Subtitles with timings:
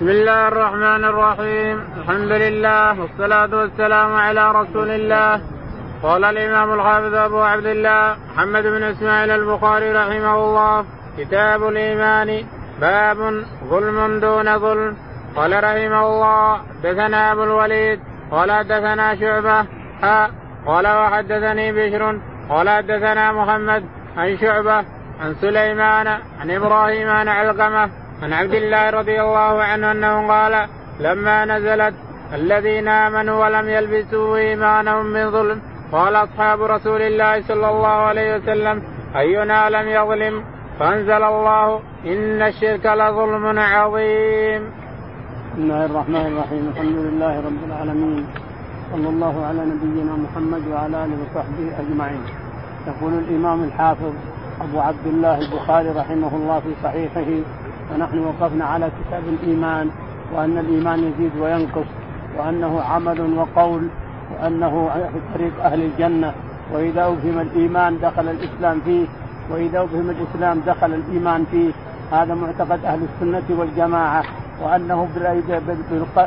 [0.00, 1.76] بسم الله الرحمن الرحيم.
[1.98, 5.40] الحمد لله والصلاة والسلام على رسول الله.
[6.02, 10.84] قال الإمام الحافظ أبو عبد الله محمد بن إسماعيل البخاري رحمه الله
[11.18, 12.44] كتاب الإيمان
[12.80, 13.18] باب
[13.70, 14.96] ظلم دون ظلم.
[15.36, 19.66] قال رحمه الله حدثنا أبو الوليد قال حدثنا شعبة
[20.02, 20.30] ها
[20.66, 22.02] قال وحدثني بشر
[22.48, 23.82] قال حدثنا محمد
[24.16, 24.84] عن شعبة
[25.20, 26.06] عن سليمان
[26.40, 27.90] عن إبراهيم عن علقمة
[28.22, 30.68] عن عبد الله رضي الله عنه أنه قال
[31.00, 31.94] لما نزلت
[32.34, 35.60] الذين آمنوا ولم يلبسوا إيمانهم من ظلم
[35.92, 38.82] قال أصحاب رسول الله صلى الله عليه وسلم
[39.16, 40.44] أينا لم يظلم
[40.78, 44.62] فأنزل الله إن الشرك لظلم عظيم.
[45.52, 48.26] بسم الله الرحمن الرحيم الحمد لله رب العالمين
[48.92, 52.22] صلى الله على نبينا محمد وعلى آله وصحبه أجمعين.
[52.86, 54.12] يقول الإمام الحافظ
[54.60, 57.30] أبو عبد الله البخاري رحمه الله في صحيحه
[57.94, 59.90] ونحن وقفنا على كتاب الإيمان
[60.34, 61.86] وأن الإيمان يزيد وينقص
[62.38, 63.88] وأنه عمل وقول
[64.32, 66.32] وأنه في طريق أهل الجنة.
[66.72, 69.06] وإذا أفهم الإيمان دخل الإسلام فيه
[69.50, 71.72] وإذا أفهم الإسلام دخل الإيمان فيه.
[72.12, 74.22] هذا معتقد أهل السنة والجماعة
[74.62, 75.08] وأنه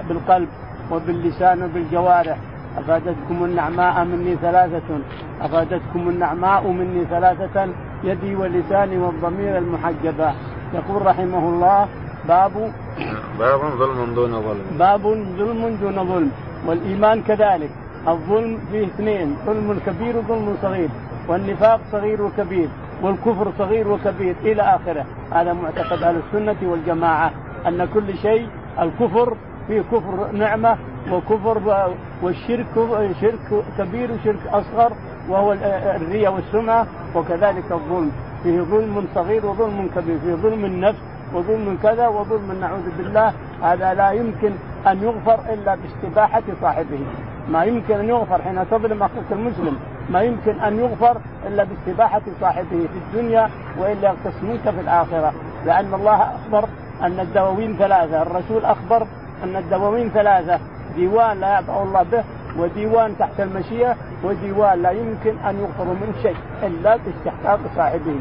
[0.10, 0.48] بالقلب
[0.92, 2.38] وباللسان وبالجوارح.
[2.78, 4.90] أفادتكم النعماء مني ثلاثة
[5.42, 7.68] أفادتكم النعماء مني ثلاثة
[8.04, 10.34] يدي ولساني والضمير المحجبه
[10.74, 11.88] يقول رحمه الله
[12.28, 12.52] باب
[13.40, 14.66] باب ظلم دون ظلم.
[14.80, 15.02] باب
[15.38, 16.32] ظلم دون ظلم.
[16.68, 17.70] والإيمان كذلك.
[18.08, 20.90] الظلم فيه اثنين ظلم كبير وظلم صغير
[21.28, 22.70] والنفاق صغير وكبير
[23.04, 25.06] والكفر صغير وكبير إلى آخره.
[25.32, 27.32] هذا معتقد أهل السنة والجماعة
[27.68, 28.48] أن كل شيء
[28.80, 30.78] الكفر فيه كفر نعمة
[31.12, 31.58] وكفر
[32.24, 32.76] والشرك
[33.22, 34.92] شرك كبير وشرك أصغر
[35.30, 35.54] وهو
[35.96, 38.12] الرياء والسمعة وكذلك الظلم.
[38.44, 41.00] فيه ظلم صغير وظلم كبير فيه ظلم النفس
[41.34, 43.34] وظلم كذا وظلم نعوذ بالله.
[43.64, 44.52] هذا لا يمكن
[44.88, 47.00] أن يغفر إلا باستباحة صاحبه.
[47.50, 49.78] ما يمكن أن يغفر حين تظلم أخوك المسلم.
[50.10, 51.18] ما يمكن أن يغفر
[51.48, 55.34] إلا باستباحة صاحبه في الدنيا وإلا يقتص في الآخرة.
[55.66, 56.70] لأن الله أخبر
[57.02, 58.22] أن الدواوين ثلاثة.
[58.22, 59.08] الرسول أخبر
[59.44, 60.60] أن الدواوين ثلاثة.
[60.96, 62.24] ديوان لا يعبأ الله به
[62.58, 68.16] وديوان تحت المشيئة وديوان لا يمكن أن يغفر من شيء إلا باستحقاق صاحبه.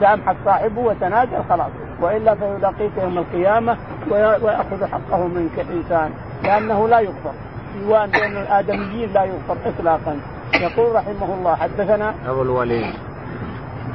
[0.00, 1.70] سامحك صاحبه وتنازل خلاص.
[2.00, 3.76] وإلا فيلاقيك يوم القيامة
[4.10, 6.10] ويأخذ حقه منك الإنسان.
[6.44, 7.32] لأنه لا يغفر.
[7.78, 10.20] ديوان بين الآدميين لا يغفر اطلاقا.
[10.54, 12.94] يقول رحمه الله حدثنا أبو الوليد.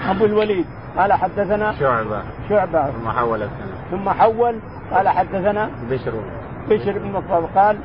[0.10, 0.66] أبو الوليد
[0.98, 2.22] قال حدثنا شعبة.
[2.50, 2.86] شعبة.
[2.86, 3.48] ثم حول
[3.92, 4.56] ثم حول
[4.92, 6.14] قال حدثنا بشر.
[6.70, 7.22] بشر بن
[7.56, 7.78] قال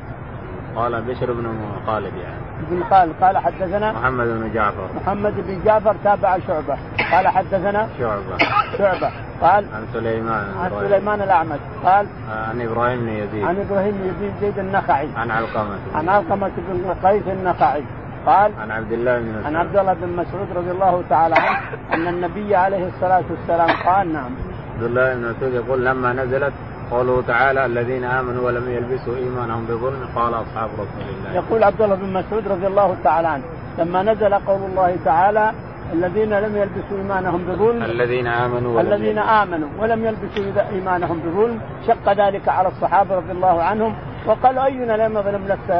[0.75, 1.55] قال بشر بن
[1.87, 2.41] خالد يعني.
[2.69, 4.87] بن خالد قال حدثنا محمد بن جعفر.
[4.95, 6.77] محمد بن جعفر تابع شعبة.
[7.11, 8.37] قال حدثنا شعبة.
[8.77, 9.11] شعبة.
[9.41, 12.07] قال عن سليمان عن سليمان الأعمج قال
[12.49, 13.43] عن إبراهيم بن يزيد.
[13.43, 15.09] عن إبراهيم بن يزيد زيد النخعي.
[15.17, 15.77] عن علقمة.
[15.95, 17.83] عن علقمة بن قيس النخعي.
[18.25, 19.45] قال عن عبد الله بن مسعود.
[19.45, 21.59] عن عبد الله بن مسعود رضي الله تعالى عنه
[21.93, 24.31] أن النبي عليه الصلاة والسلام قال نعم.
[24.75, 26.53] عبد الله بن مسعود يقول لما نزلت
[26.93, 31.29] قوله تعالى الذين آمنوا ولم يلبسوا إيمانهم بظلم قال أصحاب رسول الله.
[31.39, 33.43] يقول عبد الله بن مسعود رضي الله تعالى عنه
[33.79, 35.45] لما نزل قول الله تعالى
[35.93, 42.05] الذين لم يلبسوا إيمانهم بظلم الذين آمنوا ولم الذين آمنوا ولم يلبسوا إيمانهم بظلم شق
[42.21, 43.95] ذلك على الصحابة رضي الله عنهم
[44.27, 45.73] وقالوا أينا لم يظلم نفسه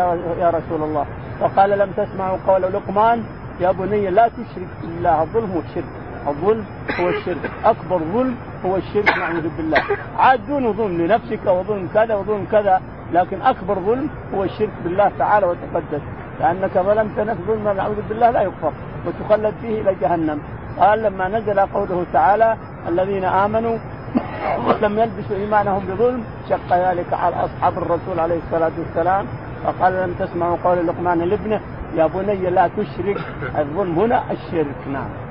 [0.44, 1.06] يا رسول الله؟
[1.42, 3.24] وقال لم تسمعوا قول لقمان
[3.60, 5.92] يا بني لا تشرك بالله الظلم هو الشرك
[6.28, 6.66] الظلم
[7.00, 7.52] هو الشرك.
[7.66, 8.36] أكبر ظلم
[8.66, 9.82] هو الشرك نعوذ بالله.
[10.18, 12.82] عاد دون ظلم لنفسك وظلم كذا وظلم كذا
[13.14, 16.02] لكن أكبر ظلم هو الشرك بالله تعالى وتقدس.
[16.40, 18.74] لأنك ظلمت نفس ظلما نعوذ بالله لا يغفر
[19.06, 20.40] وتخلد فيه إلى جهنم.
[20.80, 22.58] قال لما نزل قوله تعالى
[22.88, 23.78] الذين آمنوا
[24.68, 29.26] ولم يلبسوا إيمانهم بظلم شق ذلك على أصحاب الرسول عليه الصلاة والسلام
[29.64, 31.60] فقال لم تسمعوا قول لقمان لابنه
[31.96, 33.18] يا بني لا تشرك
[33.60, 34.88] الظلم هنا الشرك.
[34.94, 35.23] نعم.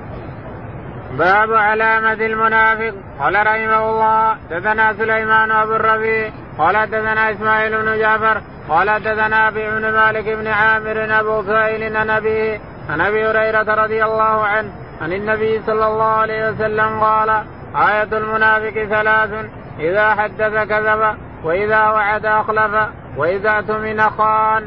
[1.19, 2.95] باب علامة المنافق.
[3.21, 6.31] قال رحمه الله دثنا سليمان أبو الربيع.
[6.59, 8.41] قال دثنا إسماعيل بن جعفر.
[8.69, 12.61] قال دثنا أبي بن مالك بن عامر أبو سائل عن أبيه
[12.91, 14.73] عن أبي هريرة رضي الله عنه
[15.03, 17.31] عن النبي صلى الله عليه وسلم قال
[17.77, 19.31] آية المنافق ثلاث
[19.79, 24.63] إذا حدث كذب وإذا وعد أخلف وإذا اؤتمن خان.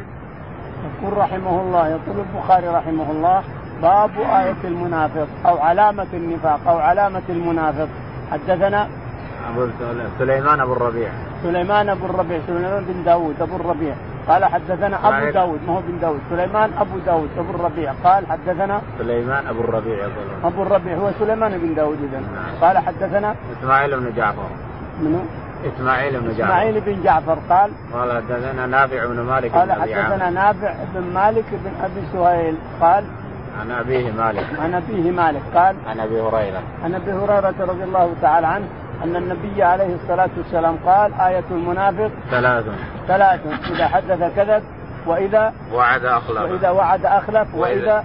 [0.85, 3.43] يقول رحمه الله يقول البخاري رحمه الله
[3.81, 7.87] باب آية المنافق أو علامة النفاق أو علامة المنافق.
[8.31, 8.87] حدثنا
[9.51, 9.67] أبو
[10.19, 11.09] سليمان أبو الربيع.
[11.43, 12.39] سليمان أبو الربيع.
[12.47, 13.95] سليمان بن داود أبو الربيع.
[14.27, 16.19] قال حدثنا أبو داود ما هو بن داود.
[16.29, 17.93] سليمان أبو داود أبو الربيع.
[18.03, 20.07] قال حدثنا سليمان أبو الربيع
[20.43, 20.97] أبو الربيع.
[20.97, 22.61] هو سليمان بن داود إذا نعم.
[22.61, 24.49] قال حدثنا إسماعيل بن جعفر.
[25.01, 25.19] منو؟
[25.75, 26.43] إسماعيل بن جعفر.
[26.43, 27.37] إسماعيل بن جعفر.
[27.49, 32.55] قال قال حدثنا نافع بن مالك قال حدثنا نافع بن مالك بن أبي سهيل.
[32.81, 33.03] قال
[33.59, 34.45] عن أبيه مالك.
[34.59, 35.41] عن أبيه مالك.
[35.55, 36.61] قال عن أبي هريرة.
[36.83, 38.65] عن أبي هريرة رضي الله تعالى عنه
[39.03, 42.65] أن النبي عليه الصلاة والسلام قال آية المنافق ثلاث.
[43.07, 43.39] ثلاث.
[43.71, 44.63] إذا حدث كذب
[45.07, 46.51] وإذا وعد أخلف.
[46.51, 48.03] وإذا وعد أخلف وإذا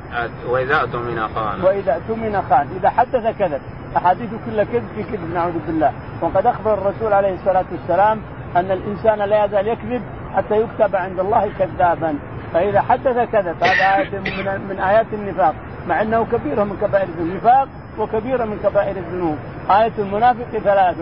[0.48, 1.60] وإذا أؤتمن خان.
[1.64, 2.66] وإذا اؤتمن خان.
[2.76, 3.60] إذا حدث كذب.
[3.96, 5.92] أحاديث كلها كذب في كذب نعوذ بالله.
[6.20, 8.20] وقد أخبر الرسول عليه الصلاة والسلام
[8.56, 10.02] أن الإنسان لا يزال يكذب
[10.36, 12.14] حتى يكتب عند الله كذابا.
[12.54, 15.54] فإذا حدث كذب هذا آية من, من آيات النفاق.
[15.88, 17.68] مع أنه كبيرة من كبائر النفاق
[17.98, 19.36] وكبيرة من كبائر الذنوب.
[19.70, 20.96] آية المنافق ثلاث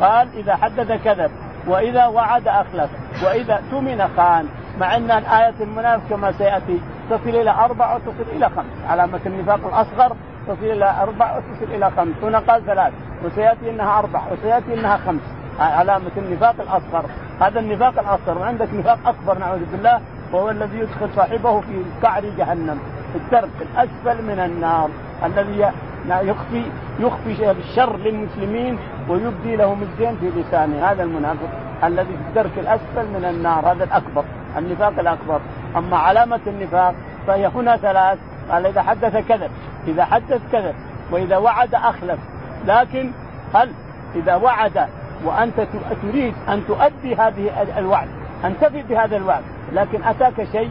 [0.00, 1.30] قال إذا حدث كذب
[1.66, 2.90] وإذا وعد أخلف
[3.24, 4.48] وإذا اؤتمن خان.
[4.80, 6.80] مع أن آية المنافق كما سيأتي
[7.10, 8.66] تصل إلى أربع وتصل إلى خمس.
[8.88, 10.16] علامة النفاق الأصغر
[10.48, 12.14] تصل إلى أربع وتصل إلى خمس.
[12.22, 12.92] هنا قال ثلاث.
[13.24, 15.20] وسيأتي أنها أربع وسيأتي أنها خمس.
[15.60, 17.04] علامة النفاق الأصغر.
[17.40, 18.38] هذا النفاق الأصغر.
[18.38, 20.00] وعندك نفاق أكبر نعوذ بالله.
[20.32, 22.78] وهو الذي يدخل صاحبه في قعر جهنم
[23.12, 24.88] في الدرك الأسفل من النار
[25.24, 25.70] الذي
[26.08, 26.62] يخفي
[27.00, 28.78] يخفي الشر للمسلمين
[29.08, 30.90] ويبدي لهم الزين في لسانه.
[30.90, 31.48] هذا المنافق
[31.84, 34.24] الذي في الدرك الأسفل من النار هذا الأكبر
[34.58, 35.40] النفاق الأكبر.
[35.76, 36.94] أما علامة النفاق
[37.26, 38.18] فهي هنا ثلاث
[38.50, 39.50] قال إذا حدث كذب
[39.88, 40.74] إذا حدث كذب
[41.10, 42.18] وإذا وعد أخلف.
[42.66, 43.10] لكن
[43.54, 43.72] هل
[44.14, 44.86] إذا وعد
[45.24, 45.66] وأنت
[46.02, 48.08] تريد أن تؤدي هذه الوعد
[48.44, 49.42] أن تفي بهذا الوعد.
[49.72, 50.70] لكن أتاك شيء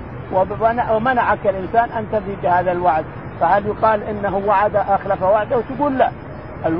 [0.91, 3.05] ومنعك الإنسان أن تفي بهذا الوعد.
[3.39, 6.11] فهل يقال إنه وعد أخلف وعده؟ تقول لا.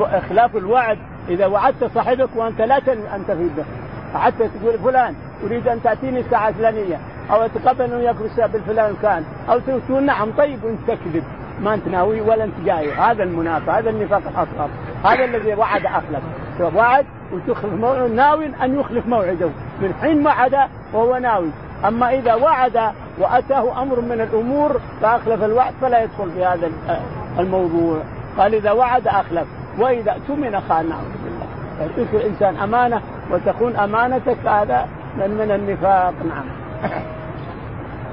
[0.02, 0.98] إخلاف الوعد
[1.30, 3.66] إذا وعدت صاحبك وأنت لا أن تفي به.
[4.20, 7.00] حتى تقول فلان أريد أن تأتيني الساعة الفلانية
[7.32, 11.24] أو أتقبل انه يأكل بالفلان كان أو تقول نعم طيب وانت تكذب.
[11.62, 14.70] ما أنت ناوي ولا أنت جاي هذا المنافق هذا النفاق الأصغر.
[15.06, 16.24] هذا الذي وعد أخلف.
[16.76, 19.50] وعد وتخلف موعد ناوي أن يخلف موعده.
[19.82, 20.56] من حين وعد
[20.94, 21.52] وهو ناوي.
[21.88, 26.72] أما إذا وعد وأتاه أمر من الأمور فأخلف الوعد فلا يدخل في هذا
[27.40, 28.02] الموضوع.
[28.38, 29.48] قال إذا وعد أخلف.
[29.80, 31.48] وإذا اؤتمن خان نعوذ بالله
[31.80, 33.02] يعطيك الإنسان أمانة
[33.32, 34.88] وتكون أمانتك هذا
[35.18, 36.14] من من النفاق.
[36.30, 36.46] نعم.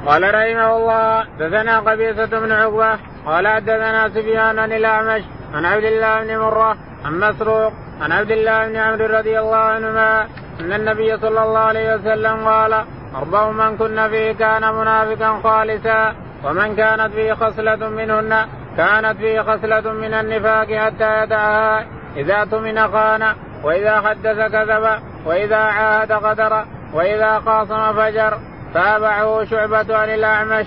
[0.06, 5.22] قال رحمه الله دثنا قبيصة بن عقبة قال حدثنا سفيان عن الأعمش
[5.54, 7.72] عن عبد الله بن مرة عن مسروق
[8.04, 10.22] عن عبد الله بن عمرو رضي الله عنهما
[10.60, 12.84] أن النبي صلى الله عليه وسلم قال
[13.16, 16.14] أربع من كن فيه كان منافقا خالصا
[16.44, 18.46] ومن كانت فيه خصلة منهن
[18.76, 21.86] كانت فيه خصلة من النفاق حتى يدعها
[22.16, 24.84] إذا اؤتمن خان وإذا حدث كذب
[25.26, 28.38] وإذا عاهد غدر وإذا خاصم فجر
[28.74, 30.66] تابعه شعبة عن الأعمش.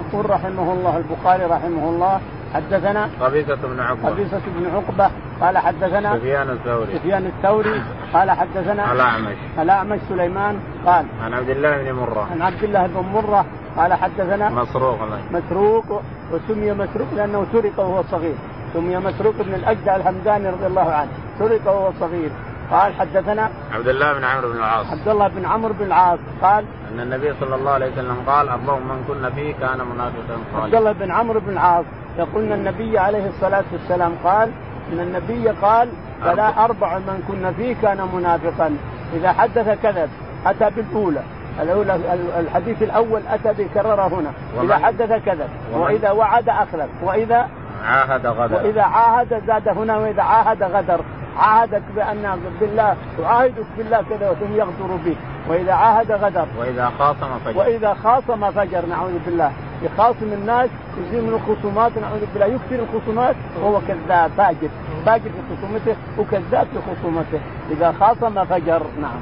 [0.00, 2.20] يقول رحمه الله البخاري رحمه الله
[2.54, 4.08] حدثنا قبيصة بن عقبة.
[4.08, 5.10] قبيصة بن عقبة.
[5.40, 6.98] قال حدثنا سفيان الثوري.
[6.98, 7.82] سفيان الثوري.
[8.14, 9.36] قال حدثنا الأعمش.
[9.58, 10.60] الأعمش سليمان.
[10.86, 12.28] قال عن عبد الله بن مرة.
[12.30, 13.44] عن عبد الله بن مرة.
[13.76, 14.98] قال حدثنا مسروق.
[15.30, 16.02] مسروق.
[16.32, 18.34] وسمي مسروق لأنه سرق وهو صغير.
[18.74, 21.10] سمي مسروق بن الأجدع الحمداني رضي الله عنه.
[21.38, 22.30] سرق وهو صغير.
[22.70, 24.86] قال حدثنا عبد الله بن عمرو بن العاص.
[24.86, 26.18] عبد الله بن عمرو بن العاص.
[26.42, 26.64] قال
[26.94, 30.74] أن النبي صلى الله عليه وسلم قال أربع من كنا فيه كان منافقا خالصا عبد
[30.74, 31.84] الله بن عمرو بن العاص.
[32.18, 34.50] يقول ان النبي عليه الصلاة والسلام قال
[34.92, 35.88] إن النبي قال
[36.22, 38.76] فلا أربع من كنا فيه كان منافقا.
[39.14, 40.10] إذا حدث كذب
[40.46, 41.20] أتى بالأولى.
[41.62, 41.98] الأولى
[42.38, 44.32] الحديث الأول أتى بكررها هنا.
[44.62, 47.48] إذا حدث كذب وإذا وعد أخلف وإذا
[47.84, 48.56] عاهد غدر.
[48.56, 51.00] وإذا عاهد زاد هنا وإذا عاهد غدر.
[51.38, 55.16] عاهدك بأن بالله تعاهدك بالله كذا وثم يغدر بك
[55.48, 57.58] وإذا عاهد غدر وإذا خاصم فجر.
[57.58, 59.52] وإذا خاصم فجر نعوذ بالله.
[59.82, 64.68] يخاصم الناس يزيد من الخصومات نعوذ بالله يكثر الخصومات وهو كذاب فاجر
[65.06, 67.40] فاجر في خصومته وكذاب في خصومته.
[67.70, 69.20] إذا خاصم فجر نعم.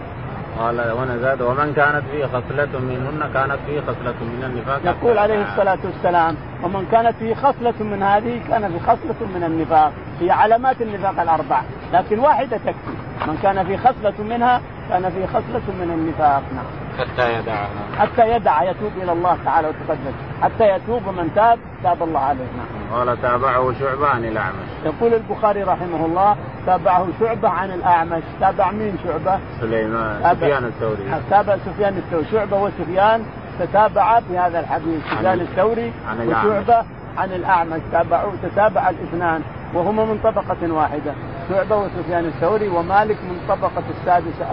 [0.58, 4.80] قال وأنا زاد ومن كانت فيه خصلة منهن كانت فيه خصلة من النفاق.
[4.84, 9.92] يقول عليه الصلاة والسلام ومن كانت فيه خصلة من هذه كان في خصلة من النفاق.
[10.20, 11.62] هي علامات النفاق الأربع.
[11.92, 12.94] لكن واحدة تكفي
[13.26, 16.42] من كان في خصلة منها كان في خصلة من النفاق.
[16.54, 16.79] نعم.
[16.98, 17.68] حتى يدعها
[17.98, 20.12] حتى يدع يتوب إلى الله تعالى وتقدم.
[20.42, 22.44] حتى يتوب من تاب تاب الله عليه.
[22.44, 22.98] نعم.
[22.98, 24.68] قال تابعه شعبة عن الأعمش.
[24.84, 28.22] يقول البخاري رحمه الله تابعه شعبة عن الأعمش.
[28.40, 31.22] تابع مين شعبة؟ سليمان سفيان الثوري.
[31.30, 32.24] تابع سفيان الثوري.
[32.32, 33.24] شعبة وسفيان
[33.60, 35.00] تتابعا في هذا الحديث.
[35.10, 36.84] سفيان الثوري عن وشعبة
[37.18, 37.80] عن الأعمش.
[37.92, 39.42] تابعوا تتابع الاثنان
[39.74, 41.14] وهما من طبقة واحدة.
[41.48, 44.46] شعبة وسفيان الثوري ومالك من طبقة السادسة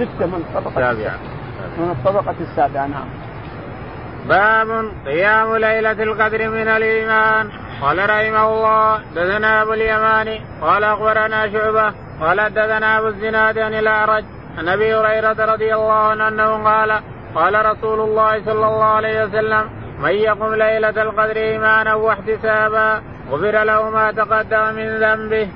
[0.00, 1.18] الستة من طبقة السابعة.
[1.80, 3.08] من الطبقة السابعة نعم
[4.28, 7.50] باب قيام ليلة القدر من الإيمان
[7.82, 14.24] قال رحمه الله دثنا أبو اليماني قال أخبرنا شعبة قال دثنا أبو الزناد عن الأعرج
[14.58, 17.00] عن أبي هريرة رضي الله عنه أنه قال
[17.34, 19.64] قال رسول الله صلى الله عليه وسلم
[20.02, 25.48] من يقم ليلة القدر إيمانا واحتسابا غفر له ما تقدم من ذنبه.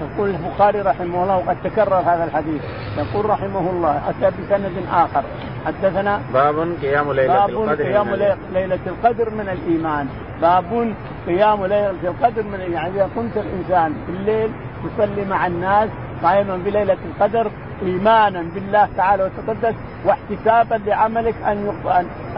[0.00, 2.62] يقول البخاري رحمه الله وقد تكرر هذا الحديث.
[2.98, 5.22] يقول رحمه الله أتى بسند آخر.
[5.66, 8.08] حدثنا باب قيام ليلة باب القدر قيام
[8.54, 10.08] ليلة القدر من الإيمان.
[10.40, 10.94] باب
[11.26, 14.50] قيام ليلة القدر من يعني إذا قمت الإنسان في الليل
[14.84, 15.88] يصلي مع الناس
[16.22, 17.50] قائما بليلة القدر
[17.82, 21.72] إيمانا بالله تعالى وتقدس واحتسابا لعملك أن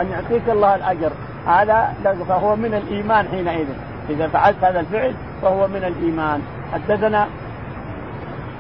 [0.01, 1.13] ان يعطيك الله الأجر.
[1.47, 1.95] هذا
[2.29, 3.67] فهو من الإيمان حينئذ.
[4.11, 6.41] إذا فعلت هذا الفعل فهو من الإيمان.
[6.73, 7.27] حدثنا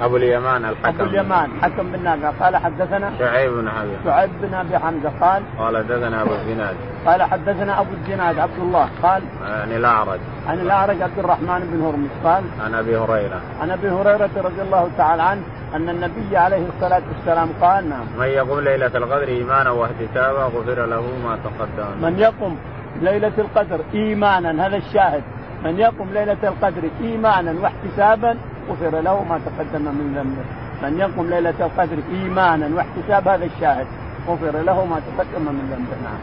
[0.00, 0.88] أبو اليمان الحكم.
[0.88, 2.30] أبو اليمان حكم بن نافع.
[2.44, 6.76] قال حدثنا شعيب بن حمزه شعيب بن أبي حمزة قال قال حدثنا أبو الزناد.
[7.06, 10.20] قال حدثنا أبو الزناد عبد الله قال عن الأعرج.
[10.48, 13.40] عن الأعرج عبد الرحمن بن هرمز قال عن أبي هريرة.
[13.60, 15.42] عن أبي هريرة رضي الله تعالى عنه
[15.74, 18.06] أن النبي عليه الصلاة والسلام قال نعم.
[18.18, 22.02] من يقوم ليلة القدر إيمانا واحتسابا غفر له ما تقدم.
[22.02, 22.58] من يقوم
[23.02, 25.22] ليلة القدر إيمانا هذا الشاهد.
[25.64, 28.36] من يقوم ليلة القدر إيمانا واحتسابا
[28.72, 30.44] غفر له ما تقدم من ذنبه.
[30.82, 33.86] من يقوم ليلة القدر إيمانا واحتساب هذا الشاهد
[34.28, 35.96] غفر له ما تقدم من ذنبه.
[36.04, 36.20] نعم.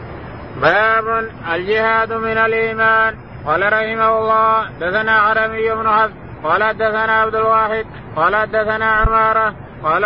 [0.60, 1.06] باب
[1.54, 3.14] الجهاد من الإيمان.
[3.46, 6.12] قال رحمه الله دثنا عربي بن حفص
[6.44, 10.04] قال دثنا عبد الواحد قال دثنا عمارة قال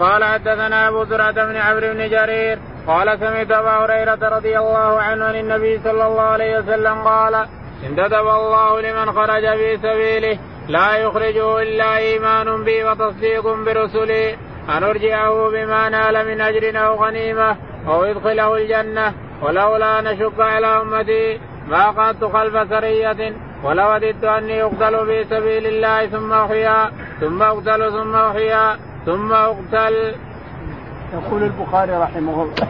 [0.00, 5.24] قال حدثنا أبو زرعة بن عمرو بن جرير قال سمعت أبا هريرة رضي الله عنه
[5.24, 7.46] عن النبي صلى الله عليه وسلم قال
[7.86, 14.36] انتدب الله لمن خرج في سبيله لا يخرجه إلا إيمان بي وتصديق برسلي.
[14.68, 17.56] أن أرجعه بما نال من أجر أو غنيمة
[17.88, 19.12] أو يدخله الجنة.
[19.42, 23.32] ولولا نشق على أمتي ما قعدت خلف سرية.
[23.64, 26.90] ولو وددت أني أقتل في سبيل الله ثم أحيا.
[27.20, 28.76] ثم أقتل ثم أحيا.
[29.06, 30.14] ثم أقتل.
[31.14, 32.68] يقول البخاري رحمه الله.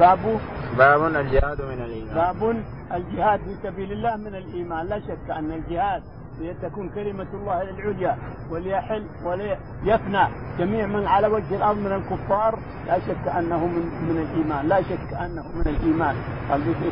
[0.00, 0.40] باب
[0.78, 2.14] باب الجهاد من الإيمان.
[2.14, 2.62] باب
[2.94, 4.86] الجهاد في سبيل الله من الإيمان.
[4.86, 6.02] لا شك أن الجهاد
[6.40, 8.16] لتكون كلمة الله العليا
[8.50, 10.24] وليحل وليفنى
[10.58, 15.14] جميع من على وجه الأرض من الكفار لا شك أنه من, من الإيمان لا شك
[15.20, 16.14] أنه من الإيمان.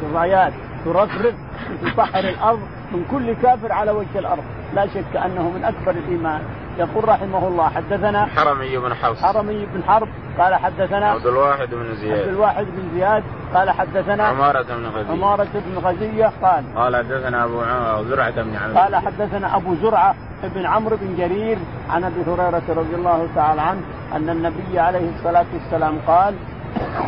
[0.03, 0.53] الرايات
[0.85, 1.35] ترفرف
[1.81, 2.61] في بحر الأرض
[2.93, 6.41] من كل كافر على وجه الأرض لا شك أنه من أكبر الإيمان.
[6.79, 11.95] يقول رحمه الله حدثنا حرمي بن حفص حرمي بن حرب قال حدثنا عبد الواحد بن
[11.95, 12.19] زياد.
[12.19, 13.23] عبد الواحد بن زياد
[13.55, 15.13] قال حدثنا عمارة بن غزية.
[15.13, 17.63] عمارة بن غزية قال قال حدثنا أبو
[18.09, 18.79] زرعة بن عمرو.
[18.79, 21.59] قال حدثنا أبو زرعة بن عمرو بن جرير
[21.91, 23.81] عن أبي هريرة رضي الله تعالى عنه
[24.17, 26.35] أن النبي عليه الصلاة والسلام قال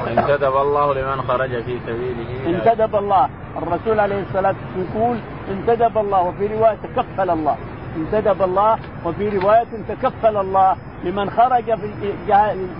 [0.07, 3.29] انتدب الله لمن خرج في سبيله انتدب الله
[3.63, 5.19] الرسول عليه الصلاة والسلام يقول
[5.51, 7.57] انتدب الله وفي رواية تكفل الله.
[7.97, 12.13] انتدب الله وفي رواية تكفل الله لمن خرج في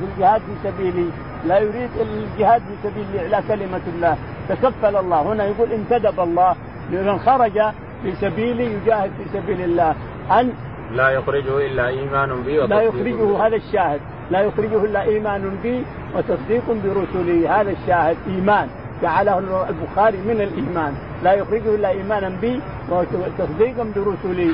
[0.03, 1.11] الجهاد في سبيله
[1.47, 4.17] لا يريد إلا الجهاد في سبيل اعلاء كلمة الله.
[4.49, 5.33] تكفل الله.
[5.33, 6.55] هنا يقول انتدب الله
[6.91, 7.61] لمن خرج
[8.03, 9.95] في سبيله يجاهد في سبيل الله.
[10.31, 10.53] أن
[10.93, 14.01] لا يخرجه إلا إيمان بي لا يخرجه هذا الشاهد.
[14.31, 15.85] لا يخرجه إلا إيمان بي
[16.17, 17.61] وتصديق برسله.
[17.61, 18.17] هذا الشاهد.
[18.29, 18.69] إيمان.
[19.03, 19.39] جعله
[19.69, 20.93] البخاري من الإيمان.
[21.25, 24.51] لا يخرجه إلا إيمانا بي وتصديقا برسلي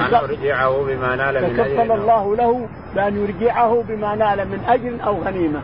[0.00, 5.22] أن يرجعه بما نال من تكفل الله له بأن يرجعه بما نال من اجر أو
[5.22, 5.60] غنيمة.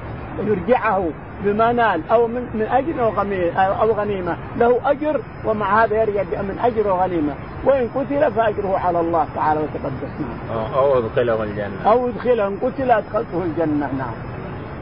[0.46, 1.08] يرجعه
[1.44, 4.36] بما نال أو من من اجر أو غنيمه أو غنيمة.
[4.58, 10.12] له أجر ومع هذا يرجع من أجر وغنيمه وإن قتل فأجره على الله تعالى وتقدس.
[10.20, 10.74] نعم.
[10.74, 11.90] أو أدخله الجنة.
[11.90, 13.90] أو أدخله إن قتل أدخلته الجنة.
[13.98, 14.14] نعم.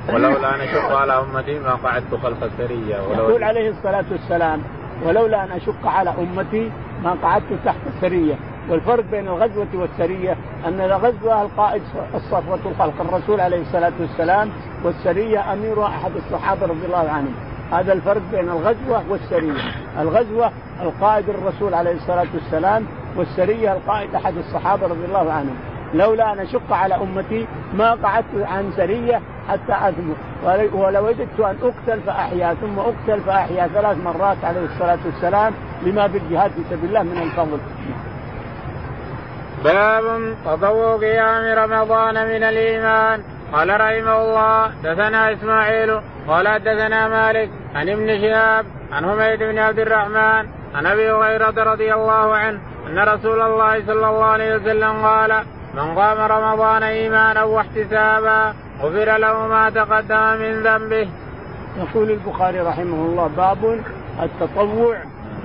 [0.08, 4.62] ولولا أن أشق على أمتي ما قعدت خلف السريه يقول عليه الصلاة والسلام
[5.06, 6.70] ولولا أن أشق على أمتي
[7.04, 8.34] ما قعدت تحت السريه
[8.68, 11.82] والفرق بين الغزوة والسرية أن الغزوة القائد
[12.14, 14.50] الصفوة الخلق الرسول عليه الصلاة والسلام
[14.84, 17.34] والسرية أمير أحد الصحابة رضي الله عنهم.
[17.72, 19.52] هذا الفرق بين الغزوة والسرية
[20.00, 20.50] الغزوة
[20.82, 25.56] القائد الرسول عليه الصلاة والسلام والسرية القائد أحد الصحابة رضي الله عنهم.
[25.94, 30.16] لولا أن أشق على أمتي ما قعدت عن سريه حتى اثمر
[30.74, 36.18] ولو وجدت أن أقتل فأحيا ثم أقتل فأحيا ثلاث مرات عليه الصلاة والسلام لما في
[36.18, 37.58] الجهاد في سبيل الله من الفضل.
[39.64, 43.20] باب تطوع قيام رمضان من الإيمان
[43.52, 49.78] قال رحمه الله دثنا إسماعيل قال دثنا مالك عن ابن شهاب عن حميد بن عبد
[49.78, 55.44] الرحمن عن أبي هريرة رضي الله عنه أن رسول الله صلى الله عليه وسلم قال
[55.74, 61.08] من قام رمضان إيمانا واحتسابا غفر له ما تقدم من ذنبه.
[61.78, 63.80] يقول البخاري رحمه الله باب
[64.22, 64.98] التطوع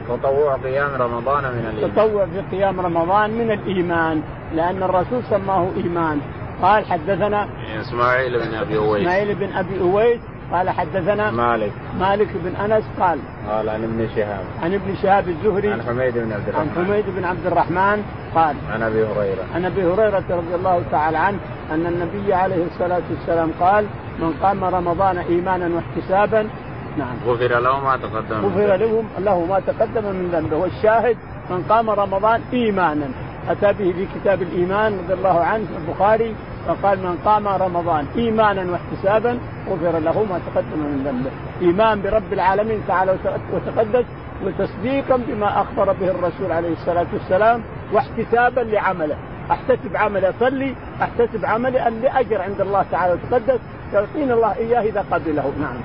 [0.10, 1.90] تطوع قيام رمضان من الإيمان.
[1.90, 4.22] التطوع في قيام رمضان من الإيمان
[4.56, 6.22] لأن الرسول سماه إيمان
[6.62, 7.48] قال حدثنا
[7.82, 10.20] إسماعيل بن أبي أويس إسماعيل بن أبي أويس
[10.52, 11.72] قال حدثنا مالك.
[12.00, 14.46] مالك بن أنس قال قال عن ابن شهاب.
[14.64, 16.70] عن ابن شهاب الزهري عن حميد بن عبد الرحمن.
[16.70, 18.04] عن حميد بن عبد الرحمن
[18.36, 19.44] قال عن أبي هريرة.
[19.56, 21.38] عن أبي هريرة رضي الله تعالى عنه
[21.72, 23.86] أن النبي عليه الصلاة والسلام قال
[24.20, 26.50] من قام رمضان إيمانا واحتسابا
[26.98, 27.16] نعم.
[27.28, 30.58] غفر له ما تقدم غفر له له ما تقدم من ذنبه.
[30.58, 31.18] والشاهد
[31.50, 33.08] من قام رمضان إيمانا.
[33.50, 36.36] أتى به في كتاب الإيمان رضي الله عنه البخاري
[36.70, 41.32] فقال من قام رمضان إيمانا واحتسابا غفر له ما تقدم من ذنبه.
[41.62, 43.16] إيمان برب العالمين تعالى
[43.54, 44.06] وتقدس
[44.44, 49.18] وتصديقا بما أخبر به الرسول عليه الصلاة والسلام واحتسابا لعمله.
[49.52, 53.60] أحتسب عملي اصلي أحتسب عملي ان لاجر عند الله تعالى وتقدس
[53.94, 55.54] يعطيني الله إياه إذا قبله.
[55.62, 55.78] نعم.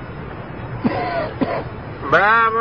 [2.11, 2.53] باب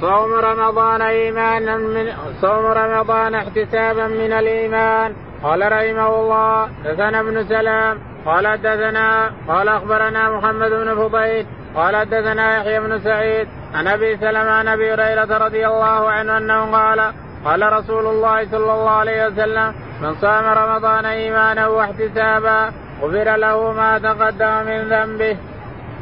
[0.00, 5.12] صوم رمضان إيمانا من صوم رمضان احتسابا من الإيمان.
[5.42, 12.56] قال رحمه الله دثنا ابن سلام قال دثنا قال أخبرنا محمد بن فضيل قال دثنا
[12.56, 17.12] يحيى بن سعيد عن أبي سلمة عن أبي هريرة رضي الله عنه أنه قال
[17.44, 23.98] قال رسول الله صلى الله عليه وسلم من صام رمضان إيمانا واحتسابا غفر له ما
[23.98, 25.36] تقدم من ذنبه.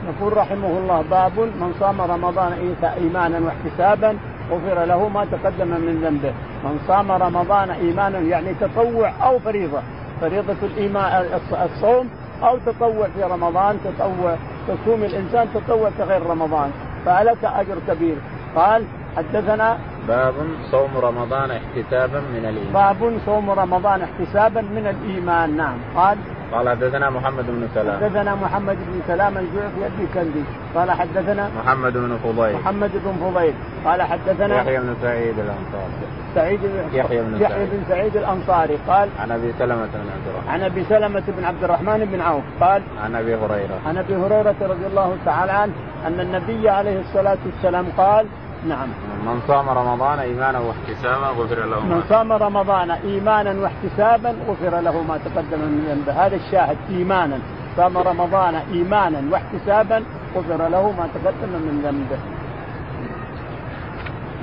[0.08, 4.18] يقول رحمه الله باب من صام رمضان إيمانا واحتسابا
[4.50, 9.80] غفر له ما تقدم من ذنبه من صام رمضان إيمانا يعني تطوع أو فريضة.
[10.20, 12.08] فريضة الإيمان الصوم
[12.42, 14.36] أو تطوع في رمضان تطوع
[14.68, 16.70] تصوم الإنسان تطوع في غير رمضان.
[17.06, 18.16] فلك أجر كبير.
[18.56, 18.84] قال
[19.16, 19.78] حدثنا
[20.08, 20.34] باب
[20.70, 22.72] صوم رمضان احتسابا من الإيمان.
[22.72, 25.56] باب صوم رمضان احتسابا من الإيمان.
[25.56, 25.76] نعم.
[25.96, 26.18] قال
[26.54, 27.96] قال حدثنا محمد بن سلام.
[27.96, 30.44] حدثنا محمد بن سلام الجعفي أبي كندي
[30.74, 32.54] قال حدثنا محمد بن فضيل.
[32.54, 33.54] محمد بن فضيل.
[33.84, 35.94] قال حدثنا يحيى بن سعيد الأنصاري.
[36.34, 36.60] سعيد
[36.92, 38.78] يحيى بن يحيى بن سعيد الأنصاري.
[38.88, 40.48] قال عن أبي سلمة بن عبد الرحمن.
[40.48, 42.44] عن أبي سلمة بن عبد الرحمن بن عوف.
[42.60, 43.76] قال عن أبي هريرة.
[43.86, 45.72] عن أبي هريرة رضي الله تعالى عنه
[46.06, 48.26] أن النبي عليه الصلاة والسلام قال
[48.68, 48.88] نعم.
[49.26, 55.18] من صام رمضان إيمانا واحتسابا غفر له من صام رمضان إيمانا واحتسابا غفر له ما
[55.18, 56.26] تقدم من ذنبه.
[56.26, 57.38] هذا الشاهد إيمانا.
[57.76, 60.04] صام رمضان إيمانا واحتسابا
[60.36, 62.18] غفر له ما تقدم من ذنبه.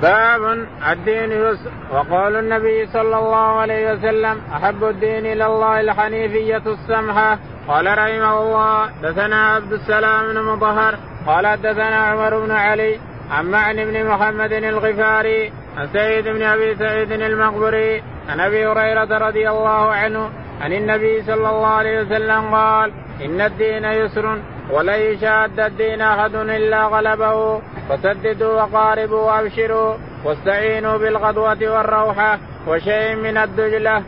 [0.02, 1.70] باب الدين يسر.
[1.92, 7.38] وقول النبي صلى الله عليه وسلم أحب الدين إلى الله الحنيفية السمحة.
[7.68, 10.94] قال رحمه الله دثنا عبد السلام بن مطهر.
[11.26, 12.98] قال دثنا عمر بن علي.
[13.30, 19.50] عن معن بن محمد الغفاري عن سعيد بن أبي سعيد المقبري عن أبي هريرة رضي
[19.50, 20.30] الله عنه
[20.60, 22.92] عن النبي صلى الله عليه وسلم قال
[23.24, 24.38] إن الدين يسر
[24.70, 34.02] ولن يشاد الدين أحد إلا غلبه فسددوا وقاربوا وأبشروا واستعينوا بالغدوة والروحة وشيء من الدجلة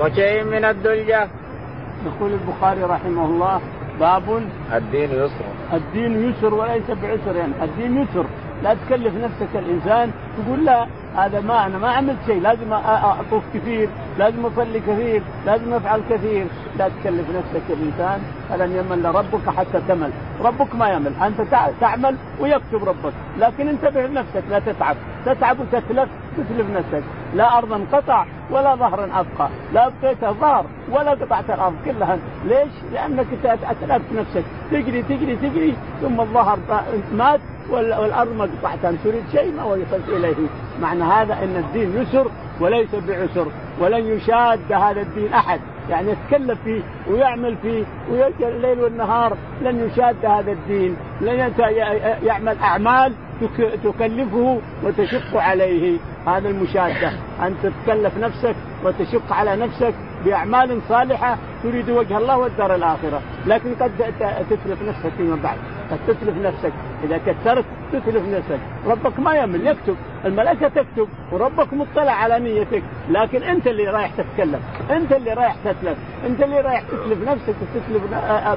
[0.00, 1.28] وشيء من الدلجه
[2.06, 3.60] يقول البخاري رحمه الله
[4.00, 5.44] باب الدين يسر.
[5.72, 7.52] الدين يسر وليس بعسر يعني.
[7.62, 8.24] الدين يسر.
[8.62, 12.40] لا تكلف نفسك الإنسان تقول لا هذا ما أنا ما عملت شيء.
[12.40, 16.46] لازم أطوف كثير لازم أصلي كثير لازم أفعل كثير.
[16.78, 20.10] لا تكلف نفسك الإنسان فلن يمل ربك حتى تمل.
[20.44, 21.12] ربك ما يمل.
[21.22, 21.40] أنت
[21.80, 23.12] تعمل ويكتب ربك.
[23.38, 24.96] لكن انتبه لنفسك لا تتعب.
[25.26, 27.04] تتعب وتتلف تتلف نفسك.
[27.34, 32.18] لا ارضا قطع ولا ظهرا أبقى لا ابقيت ظهر ولا قطعت الأرض كلها.
[32.44, 34.44] ليش؟ لأنك أتلفت نفسك.
[34.70, 36.58] تجري تجري تجري ثم الظهر
[37.12, 40.34] مات والأرض ما قطعتها تريد شيء؟ ما وصلت إليه.
[40.82, 42.26] معنى هذا إن الدين يسر
[42.60, 43.46] وليس بعسر
[43.80, 45.60] ولن يشاد هذا الدين أحد.
[45.90, 51.52] يعني يتكلف فيه ويعمل فيه ويجري الليل والنهار لن يشاد هذا الدين لن
[52.22, 53.12] يعمل أعمال
[53.84, 55.98] تكلفه وتشق عليه.
[56.26, 57.12] هذا المشادة.
[57.42, 63.90] أن تتكلف نفسك وتشق على نفسك بأعمال صالحة تريد وجه الله والدار الآخرة، لكن قد
[64.50, 65.56] تتلف نفسك فيما بعد،
[65.90, 66.72] قد تتلف نفسك،
[67.04, 71.08] إذا كثرت تتلف نفسك، ربك ما يمل يكتب، الملائكة تكتب.
[71.32, 74.60] وربك مطلع على نيتك، لكن أنت اللي رايح تتكلم،
[74.90, 78.02] أنت اللي رايح تتلف، أنت اللي رايح تتلف نفسك وتتلف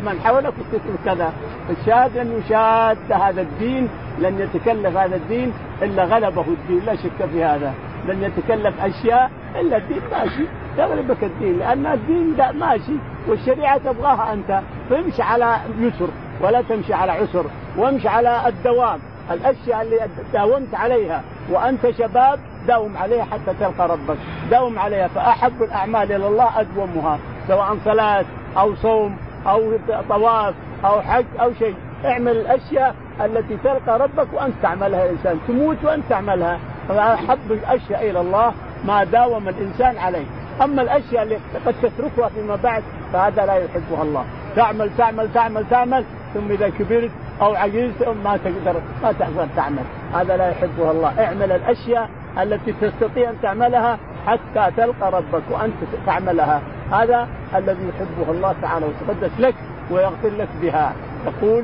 [0.06, 1.34] من حولك وتتلف كذا،
[1.69, 3.89] الشاهد انه شاد هذا الدين.
[4.19, 6.82] لن يتكلف هذا الدين إلا غلبه الدين.
[6.86, 7.73] لا شك في هذا،
[8.07, 10.45] لن يتكلف أشياء إلا الدين ماشي.
[10.77, 12.95] يغلبك الدين لأن الدين ده ماشي
[13.27, 14.61] والشريعة تبغاها أنت.
[14.89, 16.09] فامشي على يسر
[16.41, 17.45] ولا تمشي على عسر.
[17.77, 18.99] وامشي على الدوام
[19.31, 19.99] الأشياء اللي
[20.33, 21.21] داومت عليها.
[21.51, 24.17] وأنت شباب داوم عليها حتى تلقى ربك.
[24.51, 27.19] داوم عليها فأحب الأعمال إلى الله أدومها.
[27.47, 28.25] سواء صلاة
[28.57, 29.17] أو صوم
[29.47, 29.73] أو
[30.09, 30.53] طواف
[30.85, 31.75] أو حج أو شيء.
[32.05, 35.39] اعمل الأشياء التي تلقى ربك وأنت تعملها إنسان.
[35.47, 36.59] تموت وأنت تعملها.
[36.89, 38.54] فاحب الأشياء إلى الله
[38.86, 40.26] ما داوم الإنسان عليه.
[40.63, 44.26] أما الأشياء اللي قد تتركها فيما بعد فهذا لا يحبها الله.
[44.56, 49.84] تعمل تعمل تعمل تعمل ثم إذا كبرت أو عجزت ما تقدر ما تقدر تعمل.
[50.13, 51.26] هذا لا يحبها الله.
[51.26, 52.10] اعمل الأشياء
[52.41, 53.97] التي تستطيع أن تعملها
[54.28, 55.73] حتى تلقى ربك وأنت
[56.06, 56.62] تعملها.
[56.91, 59.56] هذا الذي يحبه الله تعالى وتقدس لك
[59.91, 60.93] ويغفر لك بها.
[61.26, 61.63] يقول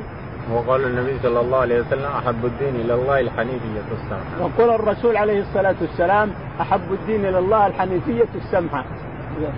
[0.51, 4.41] وقال النبي صلى الله عليه وسلم أحب الدين إلى الله الحنيفية السمحة.
[4.41, 8.85] وقال الرسول عليه الصلاة والسلام أحب الدين إلى الله الحنيفية السمحة.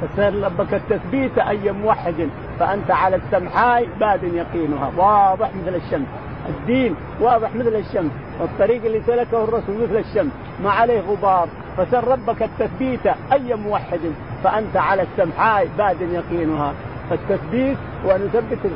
[0.01, 6.07] فسر ربك التثبيت أي موحد فأنت على السمحاء باد يقينها واضح مثل الشمس.
[6.49, 10.31] الدين واضح مثل الشمس والطريق اللي سلكه الرسول مثل الشمس
[10.63, 13.99] ما عليه غبار فسر ربك التثبيت أي موحد
[14.43, 16.73] فأنت على السمحاء باد يقينها
[17.09, 18.71] فالتثبيت وأن يثبتك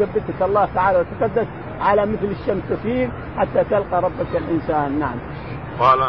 [0.00, 1.46] يثبتك الله تعالى وتقدس
[1.80, 4.98] على مثل الشمس تسير حتى تلقى ربك الإنسان.
[4.98, 5.16] نعم.
[5.80, 6.00] قال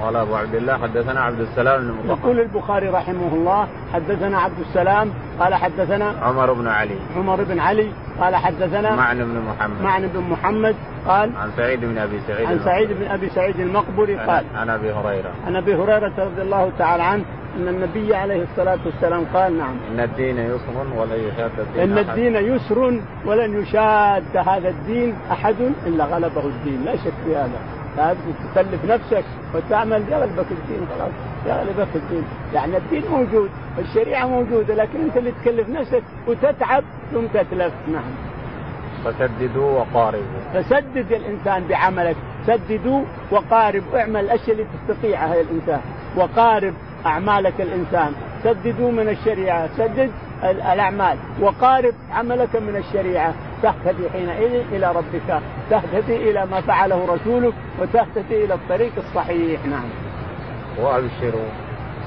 [0.00, 5.10] قال أبو عبد الله حدثنا عبد السلام بن يقول البخاري رحمه الله حدثنا عبد السلام
[5.40, 6.96] قال حدثنا عمر بن علي.
[7.16, 7.88] عمر بن علي
[8.20, 9.82] قال حدثنا معن بن محمد.
[9.82, 14.16] معن بن محمد قال عن سعيد بن أبي سعيد عن سعيد بن أبي سعيد المقبري
[14.16, 15.30] قال عن أبي هريرة.
[15.46, 17.24] عن أبي هريرة رضي الله تعالى عنه
[17.56, 19.76] أن النبي عليه الصلاة والسلام قال نعم.
[19.92, 26.04] إن الدين يسر ولن يشاد الدين إن الدين يسر ولن يشاد هذا الدين أحد إلا
[26.04, 26.84] غلبه الدين.
[26.84, 27.60] لا شك في هذا.
[28.54, 31.12] تكلف نفسك وتعمل يغلبك الدين خلاص.
[31.46, 32.24] يغلبك الدين.
[32.54, 37.72] يعني الدين موجود الشريعة موجودة لكن أنت اللي تكلف نفسك وتتعب ثم تتلف.
[37.92, 38.10] نعم.
[39.04, 40.40] فسددوا وقاربوا.
[40.54, 42.16] فسدد الإنسان بعملك.
[42.46, 43.82] سددوا وقارب.
[43.94, 45.80] اعمل الأشياء اللي تستطيعها يا الإنسان.
[46.16, 46.74] وقارب.
[47.06, 48.12] أعمالك الإنسان.
[48.44, 50.10] سددوا من الشريعة سدد
[50.44, 51.18] الأعمال.
[51.40, 53.34] وقارب عملك من الشريعة.
[53.62, 55.40] تهتدي حينئذ إلى ربك.
[55.70, 57.54] تهتدي إلى ما فعله رسولك.
[57.80, 59.66] وتهتدي إلى الطريق الصحيح.
[59.66, 59.88] نعم.
[60.78, 61.48] وأبشروا.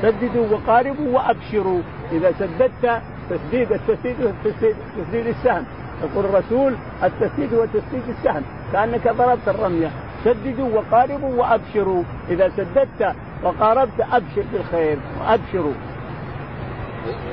[0.02, 1.82] سددوا وقاربوا وأبشروا.
[2.12, 5.64] إذا سددت تسديد التسديد تسديد, تسديد السهم.
[6.04, 8.44] يقول الرسول التسديد هو تسديد السهم.
[8.74, 9.90] كأنك ضربت الرمية.
[10.24, 12.04] سددوا وقاربوا وأبشروا.
[12.30, 15.74] إذا سددت وقاربت أبشر بالخير وأبشروا.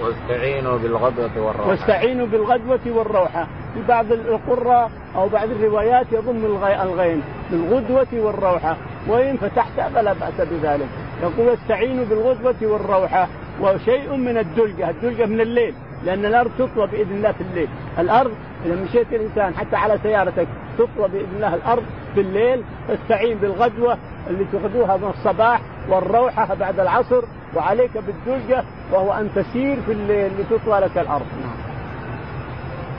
[0.02, 1.68] واستعينوا بالغدوة والروحة.
[1.68, 3.46] واستعينوا بالغدوة والروحة.
[3.74, 6.44] في بعض القرى أو بعض الروايات يضم
[6.82, 8.76] الغين بالغدوة والروحة.
[9.08, 10.88] وإن فتحت فلا بأس بذلك.
[11.22, 13.28] يقول استعينوا بالغدوة والروحة.
[13.60, 14.90] وشيء من الدلجة.
[14.90, 15.74] الدلجة من الليل.
[16.04, 17.68] لأن الأرض تطوى بإذن الله في الليل.
[17.98, 18.32] الأرض
[18.66, 20.46] إذا مشيت الإنسان حتى على سيارتك
[20.78, 21.82] تطوى بإذن الله الأرض
[22.14, 22.62] في الليل.
[22.88, 23.98] تستعين بالغدوة
[24.30, 27.22] اللي تغدوها من الصباح والروحة بعد العصر
[27.54, 31.26] وعليك بالدلجة وهو أن تسير في الليل لتطوى لك الأرض.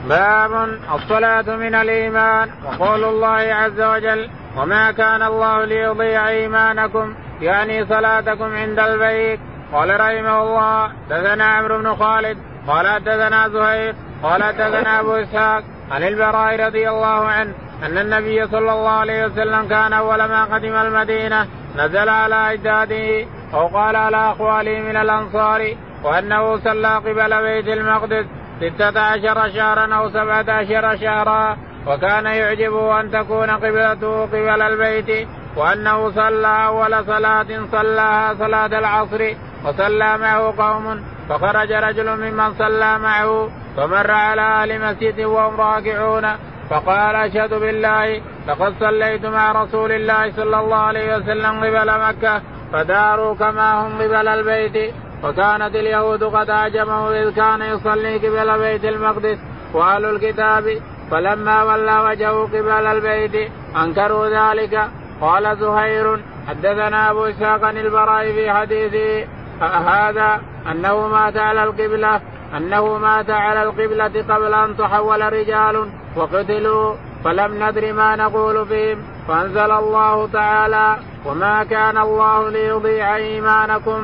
[0.08, 8.44] باب الصلاة من الإيمان وقول الله عز وجل وما كان الله ليضيع إيمانكم يعني صلاتكم
[8.44, 9.40] عند البيت
[9.72, 16.02] قال رحمه الله دثنا عمرو بن خالد قال دثنا زهير قال دثنا أبو إسحاق عن
[16.02, 21.46] البراء رضي الله عنه أن النبي صلى الله عليه وسلم كان أول ما قدم المدينة
[21.76, 28.26] نزل على أجداده أو قال على أخواله من الأنصار وأنه صلى قبل بيت المقدس
[28.60, 36.10] ستة عشر شهرا أو سبعة عشر شهرا وكان يعجبه أن تكون قبلته قبل البيت وأنه
[36.10, 44.10] صلى أول صلاة صلاها صلاة العصر وصلى معه قوم فخرج رجل ممن صلى معه فمر
[44.10, 46.51] على أهل مسجد وهم راكعون.
[46.72, 53.34] فقال أشهد بالله لقد صليت مع رسول الله صلى الله عليه وسلم قبل مكة فداروا
[53.34, 59.38] كما هم قبل البيت وكانت اليهود قد هاجمه إذ كان يصلي قبل بيت المقدس
[59.74, 60.64] وأهل الكتاب
[61.10, 64.88] فلما ولى وجهه قبل البيت أنكروا ذلك.
[65.20, 69.28] قال زهير حدثنا أبو إسحاق البراء في حديثه
[69.60, 72.20] هذا أنه مات على القبلة
[72.56, 78.98] أنه مات على القبلة قبل أن تحول رجال وقتلوا فلم ندر ما نقول فيهم.
[79.28, 84.02] فأنزل الله تعالى وما كان الله ليضيع إيمانكم.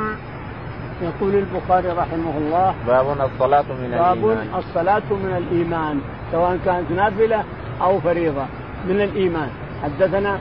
[1.03, 4.49] يقول البخاري رحمه الله باب الصلاة من باب الإيمان.
[4.53, 6.01] باب الصلاة من الإيمان
[6.33, 7.45] سواء كانت نافلة
[7.83, 8.47] أو فريضة
[8.89, 9.51] من الإيمان.
[9.83, 10.39] حدثنا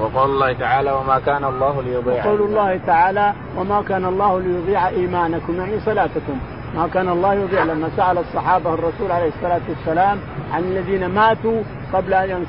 [0.00, 5.56] وقول الله تعالى وما كان الله ليضيع وقول الله تعالى وما كان الله ليضيع إيمانكم.
[5.56, 6.40] يعني صلاتكم.
[6.76, 10.18] ما كان الله يضيع لما سأل الصحابة الرسول عليه الصلاة والسلام
[10.52, 12.46] عن الذين ماتوا قبل أن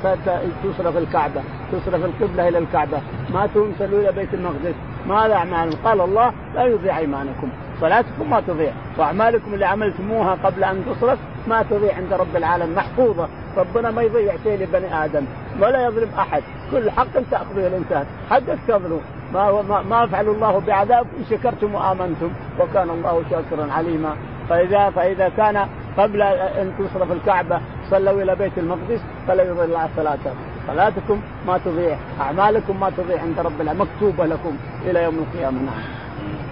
[0.64, 2.98] تصرف الكعبة تصرف القبلة إلى الكعبة.
[3.34, 4.74] ماتوا يصلوا إلى بيت المقدس.
[5.08, 7.48] ماذا أعمالهم؟ قال الله لا يضيع إيمانكم
[7.80, 13.28] صلاتكم ما تضيع وأعمالكم اللي عملتموها قبل أن تصرف ما تضيع عند رب العالمين محفوظة.
[13.56, 15.24] ربنا ما يضيع شيء لبني آدم
[15.60, 16.42] ولا يظلم أحد.
[16.70, 19.00] كل حق تأخذه الإنسان حقك تظلم
[19.34, 24.16] ما ما, ما فعل الله بعذاب إن شكرتم وآمنتم وكان الله شاكرا عليما.
[24.48, 25.66] فاذا فإذا كان
[25.98, 31.20] قبل أن تصرف الكعبة صلوا إلى بيت المقدس فلا يضل الله صلاتهم صلاتكم.
[31.46, 33.86] ما تضيع أعمالكم ما تضيع عند رب العالمين.
[33.86, 35.58] مكتوبة لكم إلى يوم القيامة.
[35.62, 36.03] نعم.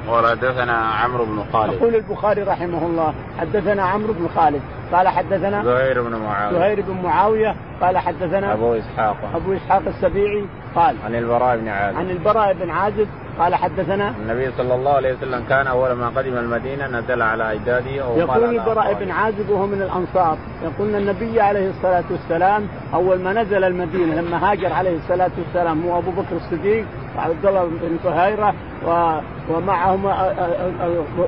[0.09, 1.73] وحدثنا عمرو بن خالد.
[1.73, 4.63] يقول البخاري رحمه الله حدثنا عمرو بن خالد.
[4.93, 6.59] قال حدثنا زهير بن معاوية.
[6.59, 7.55] زهير بن معاوية.
[7.81, 9.17] قال حدثنا أبو إسحاق.
[9.35, 10.45] أبو إسحاق السبيعي.
[10.75, 11.97] قال عن البراء بن عازب.
[11.99, 13.09] عن البراء بن عازب.
[13.39, 17.91] قال حدثنا النبي صلى الله عليه وسلم كان أول ما قدم المدينة نزل على أجداده
[17.91, 23.65] يقول البراء بن عازب وهو من الأنصار يقول النبي عليه الصلاة والسلام أول ما نزل
[23.65, 28.55] المدينة لما هاجر عليه الصلاة والسلام هو أبو بكر الصديق وعبد الله بن فهيره
[29.51, 30.07] ومعهم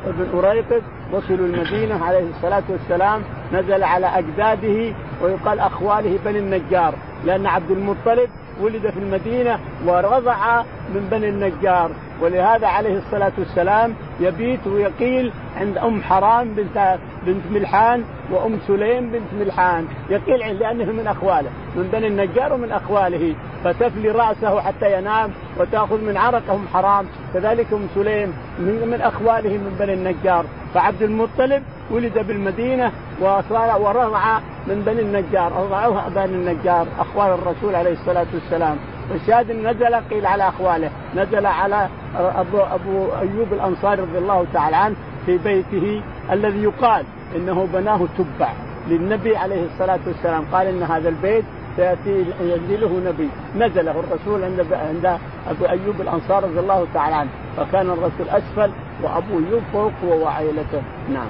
[0.06, 6.94] ابن أريقط وصلوا المدينة عليه الصلاة والسلام نزل على أجداده ويقال أخواله بني النجار
[7.24, 8.28] لأن عبد المطلب
[8.60, 10.62] ولد في المدينة ورضع
[10.94, 11.90] من بني النجار
[12.22, 19.32] ولهذا عليه الصلاة والسلام يبيت ويقيل عند أم حرام بنت بنت ملحان وأم سليم بنت
[19.40, 19.86] ملحان.
[20.10, 23.34] يقيل لأنه من أخواله من بني النجار ومن أخواله.
[23.64, 27.06] فتفلي رأسه حتى ينام وتأخذ من عرقه أم حرام.
[27.34, 30.44] كذلك أم سليم من, أخواله من بني النجار.
[30.74, 37.92] فعبد المطلب ولد بالمدينة وصار ورضع من بني النجار رضعوها بني النجار أخوال الرسول عليه
[37.92, 38.76] الصلاة والسلام.
[39.10, 44.96] والشاهد نزل قيل على أخواله نزل على ابو أبو أيوب الأنصاري رضي الله تعالى عنه
[45.26, 47.04] في بيته الذي يقال
[47.36, 48.52] إنه بناه تبع
[48.88, 50.44] للنبي عليه الصلاة والسلام.
[50.52, 51.44] قال إن هذا البيت
[51.76, 53.28] سيأتي ينزله نبي.
[53.56, 57.30] نزله الرسول عند عند أبو أيوب الأنصار رضي الله تعالى عنه.
[57.56, 58.70] فكان الرسول أسفل
[59.02, 61.28] وابو ايوب فوق وعائلته نعم.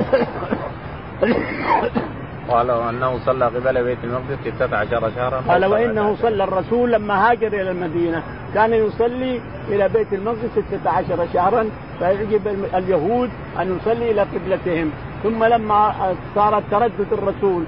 [2.50, 5.42] قال وانه صلى قبل بيت المقدس 16 شهرا.
[5.48, 8.22] قال وإنه صلى الرسول لما هاجر إلى المدينة.
[8.54, 14.90] كان يصلي إلى بيت المقدس 16 شهرا فيعجب اليهود أن يصلي إلى قبلتهم.
[15.22, 15.92] ثم لما
[16.34, 17.64] صار تردد الرسول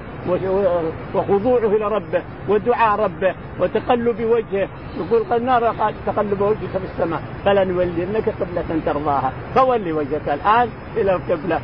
[1.15, 4.67] وخضوعه إلى ربه ودعاء ربه وتقلب وجهه
[4.97, 5.73] يقول قد نرى
[6.05, 9.31] تقلب وجهك في السماء فلنولينك قبلة ترضاها.
[9.55, 11.59] فولي وجهك الآن إلى القبلة.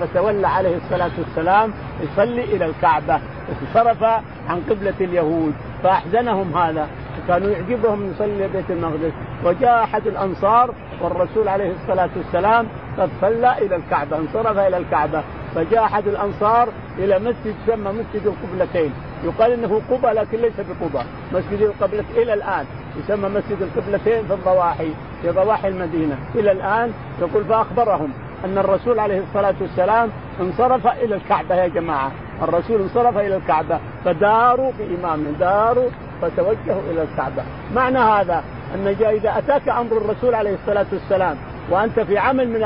[0.00, 3.20] فتولى عليه الصلاة والسلام يصلي إلى الكعبة
[3.62, 4.02] انصرف
[4.48, 6.88] عن قبلة اليهود فأحزنهم هذا.
[7.28, 9.12] كانوا يعجبهم يصلي بيت المقدس.
[9.44, 12.66] وجاء أحد الأنصار والرسول عليه الصلاة والسلام
[12.98, 15.22] قد صلى إلى الكعبة انصرف إلى الكعبة.
[15.54, 18.92] فجاء أحد الأنصار إلى مسجد يسمى مسجد القبلتين.
[19.24, 22.64] يقال إنه قبى لكن ليس بقبى مسجد القبلة إلى الآن
[22.96, 24.90] يسمى مسجد القبلتين في الضواحي
[25.22, 26.18] في ضواحي المدينة.
[26.34, 28.12] إلى الآن يقول فأخبرهم.
[28.44, 32.12] أن الرسول عليه الصلاة والسلام انصرف إلى الكعبة يا جماعة.
[32.42, 35.88] الرسول انصرف إلى الكعبة فداروا في امامهم داروا
[36.22, 37.42] فتوجهوا إلى الكعبة.
[37.74, 41.36] معنى هذا؟ أن إذا أتاك أمر الرسول عليه الصلاة والسلام
[41.70, 42.60] وأنت في عمل من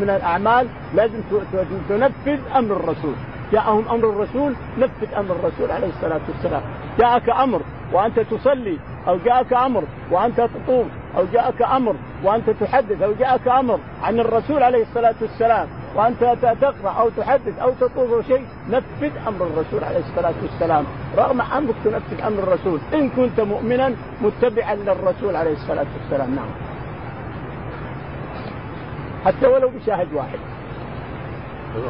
[0.00, 1.20] من الأعمال لازم
[1.88, 3.14] تنفذ أمر الرسول.
[3.52, 6.62] جاءهم أمر الرسول نفذ أمر الرسول عليه الصلاة والسلام.
[6.98, 7.60] جاءك أمر
[7.92, 11.94] وأنت تصلي أو جاءك أمر وأنت تطوف أو جاءك أمر
[12.24, 18.12] وأنت تحدث أو جاءك أمر عن الرسول عليه الصلاة والسلام وأنت تقرأ أو تحدث تطوف
[18.12, 20.84] أو شيء نفذ أمر الرسول عليه الصلاة والسلام.
[21.16, 26.34] رغم أنك تنفذ أمر الرسول إن كنت مؤمنا متبعا للرسول عليه الصلاة والسلام.
[26.34, 26.50] نعم.
[29.24, 30.38] حتى ولو بشاهد واحد.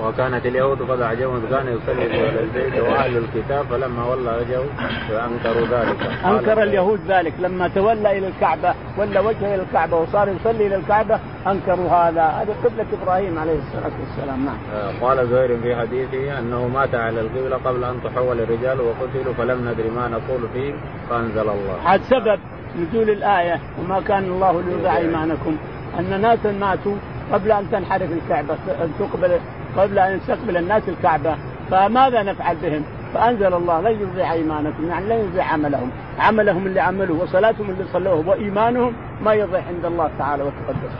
[0.04, 4.64] وكانت اليهود قد أعجبهم كان يصلي إلى البيت وأهل الكتاب فلما ولى وجهه
[5.08, 5.96] فأنكروا ذلك.
[6.24, 7.32] أنكر اليهود ذلك.
[7.38, 12.22] لما تولى إلى الكعبة ولى وجهه إلى الكعبة وصار يصلي إلى الكعبة أنكروا هذا.
[12.22, 14.44] هذه قبلة إبراهيم عليه الصلاة والسلام.
[14.44, 14.58] نعم.
[14.74, 19.68] آه، قال زهير في حديثه أنه مات على القبلة قبل أن تحول الرجال وقتلوا فلم
[19.68, 20.74] ندري ما نقول فيه
[21.10, 21.76] فأنزل الله.
[21.84, 22.38] هذا سبب
[22.78, 25.56] نزول الآية وما كان الله ليضيع إيمانكم.
[25.98, 26.96] أن ناسا ماتوا
[27.32, 29.38] قبل أن تنحرف الكعبة أن تقبل
[29.76, 31.36] قبل أن يستقبل الناس الكعبة
[31.70, 37.22] فماذا نفعل بهم؟ فأنزل الله لن يضيع إيمانكم يعني لن يضيع عملهم، عملهم اللي عملوه
[37.22, 38.92] وصلاتهم اللي صلوه وإيمانهم
[39.24, 40.92] ما يضيع عند الله تعالى وتقدس.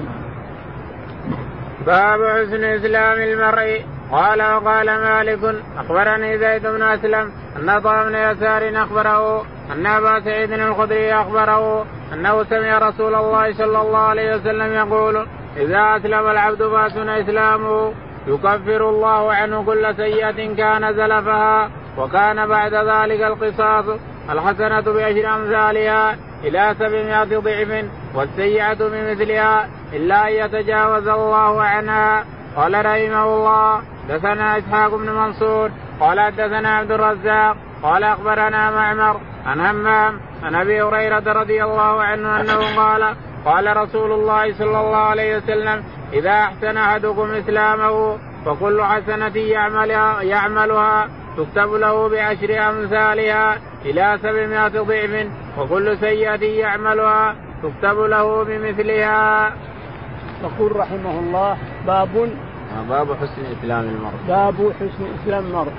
[1.86, 8.82] باب حسن إسلام المرء قال وقال مالك أخبرني زيد بن أسلم أن طه بن يسار
[8.82, 15.26] أخبره أن أبا سعيد الخدري أخبره أنه سمع رسول الله صلى الله عليه وسلم يقول
[15.56, 17.92] إذا أسلم العبد فاسن إسلامه
[18.26, 23.84] يكفر الله عنه كل سيئة كان زلفها وكان بعد ذلك القصاص
[24.30, 32.24] الحسنة بعشر أمثالها إلى سبعمائة ضعف والسيئة بمثلها إلا أن يتجاوز الله عنها.
[32.56, 39.60] قال رحمه الله دثنا إسحاق بن منصور قال حدثنا عبد الرزاق قال أخبرنا معمر عن
[39.60, 45.36] همام عن أبي هريرة رضي الله عنه أنه قال قال رسول الله صلى الله عليه
[45.36, 54.68] وسلم إذا أحسن أحدكم إسلامه فكل حسنة يعملها يعملها تكتب له بعشر أمثالها إلى سبعمائة
[54.68, 55.26] ضعف
[55.58, 59.52] وكل سيئة يعملها تكتب له بمثلها.
[60.42, 62.30] يقول رحمه الله باب
[62.88, 64.14] باب حسن إسلام المرء.
[64.28, 65.72] باب حسن إسلام المرء.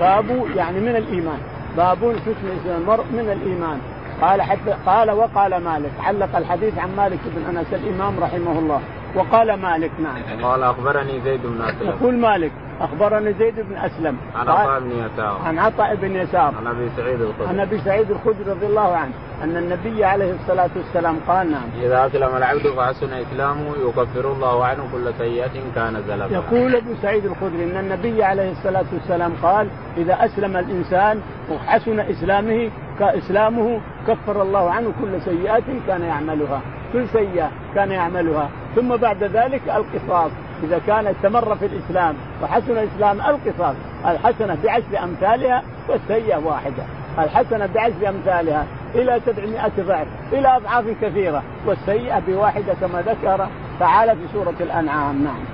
[0.00, 1.38] باب يعني من الإيمان.
[1.76, 3.80] باب حسن إسلام المرء من الإيمان.
[4.20, 8.80] قال حتى قال وقال مالك علق الحديث عن مالك بن أنس الإمام رحمه الله
[9.14, 10.44] وقال مالك نعم.
[10.44, 11.88] قال أخبرني زيد بن أسلم.
[11.88, 14.16] يقول مالك أخبرني زيد بن أسلم.
[14.34, 15.40] عن عطاء بن يسار.
[15.44, 16.54] عن عطاء بن يسار.
[16.58, 17.48] عن أبي سعيد الخدري.
[17.48, 19.12] عن أبي سعيد الخدري رضي الله عنه
[19.44, 21.68] أن النبي عليه الصلاة والسلام قال نعم.
[21.82, 26.34] إذا أسلم العبد فحسن إسلامه يكفر الله عنه كل سيئة كان زلفا.
[26.34, 31.20] يقول أبو سعيد الخدري إن النبي عليه الصلاة والسلام قال إذا أسلم الإنسان
[31.52, 36.60] وحسن إسلامه كإسلامه كفر الله عنه كل سيئات كان يعملها.
[36.92, 38.48] كل سيئة كان يعملها.
[38.76, 40.30] ثم بعد ذلك القصاص
[40.62, 43.74] إذا كان استمر في الإسلام وحسن الإسلام القصاص
[44.06, 46.82] الحسنة بعشر أمثالها والسيئة واحدة.
[47.18, 53.48] الحسنة بعشر أمثالها إلى 700 ضعف إلى أضعاف كثيرة والسيئة بواحدة كما ذكر
[53.80, 55.24] تعالى في سورة الأنعام.
[55.24, 55.44] نعم.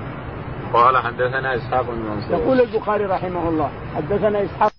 [0.73, 2.39] قال حدثنا إسحاق بن منصور.
[2.39, 4.71] يقول البخاري رحمه الله حدثنا إسحاق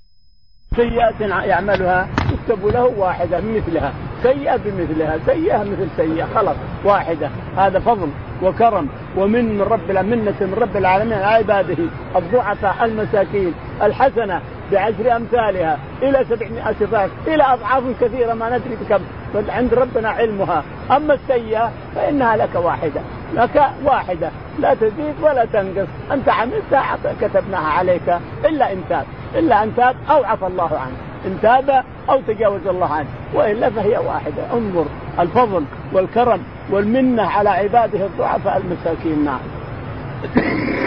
[0.77, 3.93] سيئة يعملها يكتب له واحدة مثلها.
[4.23, 7.31] سيئة بمثلها سيئة مثل سيئة خلاص واحدة.
[7.57, 8.09] هذا فضل
[8.43, 11.77] وكرم ومن من رب منة من رب العالمين على عباده
[12.17, 14.41] الضعفاء المساكين الحسنة
[14.73, 19.05] بعشر أمثالها إلى سبعمائة ضعف إلى أضعاف كثيرة ما ندري بكم
[19.49, 20.63] عند ربنا علمها.
[20.91, 23.01] أما السيئة فإنها لك واحدة
[23.35, 24.31] لك واحدة.
[24.59, 25.89] لا تزيد ولا تنقص.
[26.13, 29.05] أنت عملتها كتبناها عليك إلا إن تاب
[29.35, 33.99] إلا أن تاب أو عفى الله عنه إن تاب أو تجاوز الله عنه وإلا فهي
[33.99, 34.53] واحدة.
[34.53, 34.87] انظر
[35.21, 39.41] الفضل والكرم والمنة على عباده الضعفاء المساكين نعم.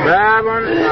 [0.05, 0.47] باب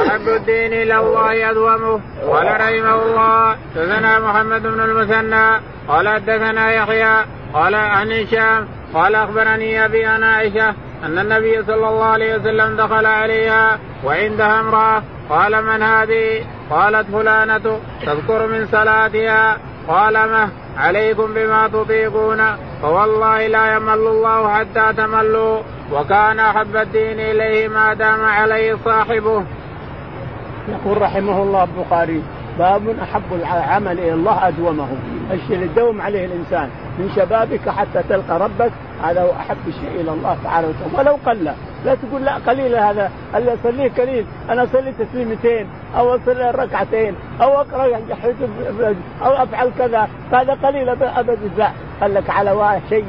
[0.06, 7.24] أحب الدين إلى الله ادومه قال رحمه الله حدثنا محمد بن المثنى قال حدثنا يحيى
[7.54, 10.74] قال عن هشام قال أخبرني أبي أنا عائشة
[11.04, 15.02] أن النبي صلى الله عليه وسلم دخل عليها وعندها امرأة.
[15.30, 19.56] قال من هذه؟ قالت فلانة تذكر من صلاتها.
[19.88, 22.42] قال ما؟ عليكم بما تطيقون.
[22.82, 25.58] فوالله لا يمل الله حتى تملوا.
[25.92, 29.44] وكان أحب الدين إليه ما دام عليه صاحبه.
[30.68, 32.22] يقول رحمه الله البخاري
[32.58, 34.88] باب أحب العمل إلى الله أدومه.
[35.32, 36.70] الشيء اللي يدوم عليه الإنسان.
[36.98, 40.98] من شبابك حتى تلقى ربك هذا هو أحب الشيء إلى الله تعالى وتعالى.
[40.98, 41.44] ولو قل
[41.84, 47.60] لا تقول لا قليل هذا اللي أصليه قليل؟ أنا أصلي تسليمتين أو أصلي ركعتين أو
[47.60, 48.00] أقرأ
[49.22, 50.08] أو أفعل كذا.
[50.32, 53.04] هذا قليل ابدا لا قال لك على شيء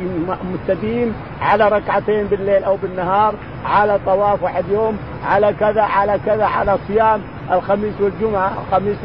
[0.54, 3.34] مستديم على ركعتين بالليل أو بالنهار
[3.66, 8.98] على طواف واحد يوم على كذا على كذا على صيام الخميس والجمعة الخميس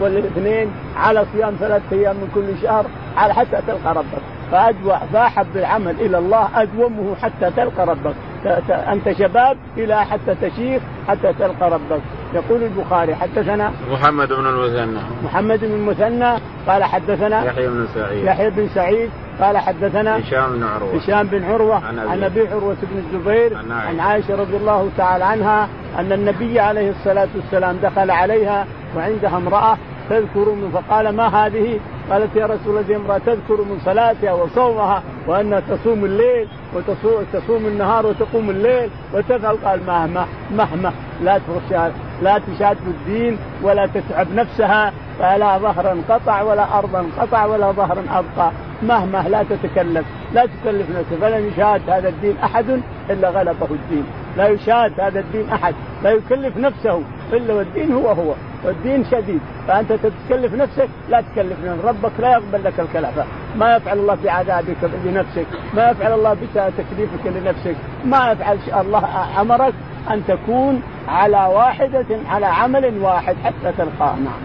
[0.00, 2.84] والاثنين على صيام ثلاثة أيام من كل شهر
[3.16, 4.37] على حتى تلقى ربك.
[4.52, 8.14] فأدوى فأحب العمل إلى الله ادومه حتى تلقى ربك.
[8.70, 12.00] أنت شباب إلى حتى تشيخ حتى تلقى ربك.
[12.34, 15.00] يقول البخاري حدثنا محمد بن المثنى.
[15.24, 16.34] محمد بن المثنى
[16.68, 18.24] قال حدثنا يحيى بن سعيد.
[18.24, 20.96] يحيى بن سعيد قال حدثنا هشام بن عروة.
[20.96, 23.56] هشام بن عروة عن أبي عروة بن الزبير
[23.88, 29.76] عن عائشة رضي الله تعالى عنها أن النبي عليه الصلاة والسلام دخل عليها وعندها امرأة
[30.10, 35.60] تذكر من فقال ما هذه؟ قالت يا رسول الله امرأة تذكر من صلاتها وصومها وأنها
[35.60, 40.92] تصوم الليل وتصوم النهار وتقوم الليل وتفعل قال مهما مهما
[41.22, 41.40] لا
[42.22, 48.52] لا تشاد الدين ولا تتعب نفسها فلا ظهرا قطع ولا ارضا قطع ولا ظهرا أبقى.
[48.82, 54.04] مهما لا تتكلف لا تكلف نفسك فلن يشاد هذا الدين أحد إلا غلبه الدين.
[54.36, 58.34] لا يشاد هذا الدين أحد لا يكلف نفسه إلا والدين هو هو.
[58.64, 59.40] والدين شديد.
[59.68, 61.84] فأنت تتكلف نفسك لا تكلف نفسك.
[61.84, 63.24] ربك لا يقبل لك الكلفه
[63.56, 67.76] ما يفعل الله بعذابك لنفسك ما يفعل الله بتكليفك لنفسك.
[68.04, 69.74] ما يفعل الله أمرك
[70.10, 74.14] أن تكون على واحدة على عمل واحد حتى تلقاه.
[74.14, 74.40] نعم.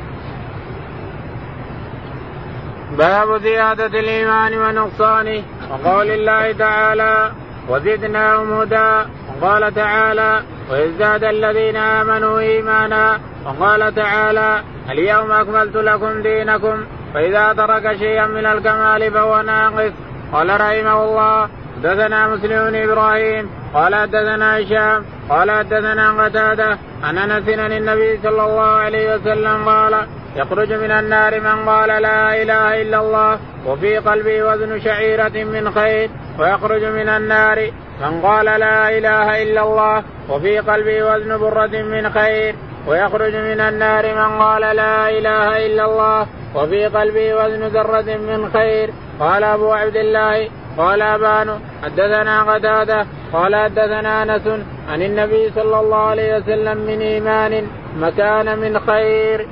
[2.98, 5.44] باب زيادة الإيمان ونقصانه.
[5.72, 7.32] وقول الله تعالى
[7.70, 9.10] وزدناهم هدى.
[9.42, 10.42] وقال تعالى
[10.72, 14.62] ويزداد الذين آمنوا إيمانا وقال تعالى
[14.92, 19.94] اليوم أكملت لكم دينكم فإذا ترك شيئا من الكمال فهو ناقص.
[20.34, 27.72] قال رحمه الله حدثنا مسلم بن إبراهيم قال حدثنا هشام قال حدثنا قتادة عن عن
[27.72, 33.40] النبي صلى الله عليه وسلم قال يخرج من النار من قال لا إله إلا الله
[33.66, 36.10] وفي قلبه وزن شعيرة من خير.
[36.40, 37.72] ويخرج من النار
[38.02, 42.56] من قال لا إله إلا الله وفي قلبه وزن برة من خير
[42.88, 48.90] ويخرج من النار من قال لا إله إلا الله وفي قلبه وزن ذرة من خير
[49.20, 54.48] قال أبو عبد الله قال أبان حدثنا قتادة قال حدثنا أنس
[54.92, 57.68] عن النبي صلى الله عليه وسلم من إيمان
[57.98, 59.48] مكان من خير.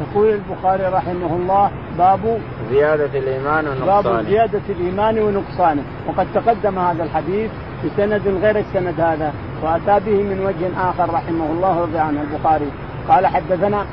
[0.00, 2.38] يقول البخاري رحمه الله باب
[2.70, 4.02] زيادة الإيمان ونقصانه.
[4.02, 5.82] باب زيادة الإيمان ونقصانه.
[6.08, 7.50] وقد تقدم هذا الحديث
[7.84, 9.32] بسند غير السند هذا
[9.62, 12.70] وأتى به من وجه آخر رحمه الله رضي عنه البخاري.
[13.08, 13.86] قال حدثنا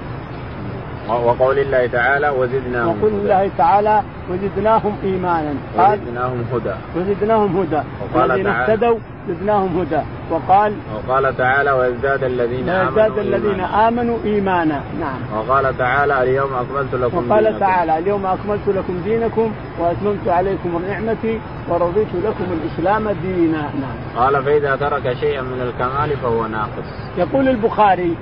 [1.09, 5.53] وقول الله تعالى وزدناهم وقول الله تعالى وزدناهم إيمانا.
[5.77, 6.73] قال وزدناهم هدى.
[6.95, 7.81] وزدناهم هدى.
[8.15, 8.97] الذين اهتدوا
[9.27, 10.01] زدناهم هدى.
[10.31, 14.81] وقال وقال تعالى ويزداد الذين ويزداد الذين آمنوا إيمانا.
[14.99, 15.19] نعم.
[15.37, 17.59] وقال تعالى اليوم أكملت لكم وقال دينكم.
[17.59, 21.39] تعالى اليوم أكملت لكم دينكم وأتممت عليكم نعمتي
[21.69, 23.61] ورضيت لكم الإسلام دينا.
[23.61, 24.17] نعم.
[24.17, 26.87] قال فإذا ترك شيئا من الكمال فهو ناقص.
[27.17, 28.15] يقول البخاري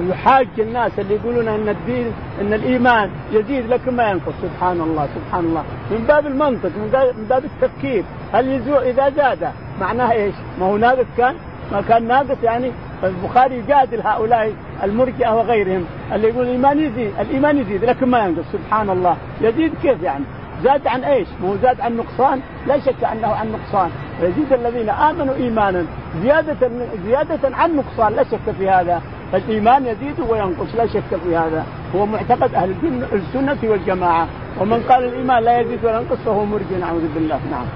[0.00, 4.32] يحاج الناس اللي يقولون إن الدين إن الإيمان يزيد لكن ما ينقص.
[4.42, 5.64] سبحان الله سبحان الله.
[5.90, 8.04] من باب المنطق من باب التفكير.
[8.32, 9.48] هل يزو إذا زاد؟
[9.80, 11.34] معناه إيش؟ ما هو ناقص كان
[11.72, 12.72] ما كان ناقص يعني
[13.04, 14.52] البخاري يجادل هؤلاء
[14.82, 20.02] المرجئة وغيرهم اللي يقول الإيمان يزيد الإيمان يزيد لكن ما ينقص سبحان الله يزيد كيف
[20.02, 20.24] يعني؟
[20.64, 23.90] زاد عن إيش؟ مو زاد عن نقصان؟ لا شك أنه عن نقصان،
[24.22, 25.84] ويزيد الذين آمنوا إيمانا
[26.22, 26.70] زيادة
[27.06, 29.02] زيادة عن نقصان لا شك في هذا،
[29.32, 31.64] فالإيمان يزيد وينقص لا شك في هذا،
[31.96, 32.74] هو معتقد أهل
[33.12, 34.26] السنة والجماعة،
[34.60, 37.66] ومن قال الإيمان لا يزيد ولا ينقص فهو مرجع نعوذ بالله، نعم.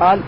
[0.00, 0.20] قال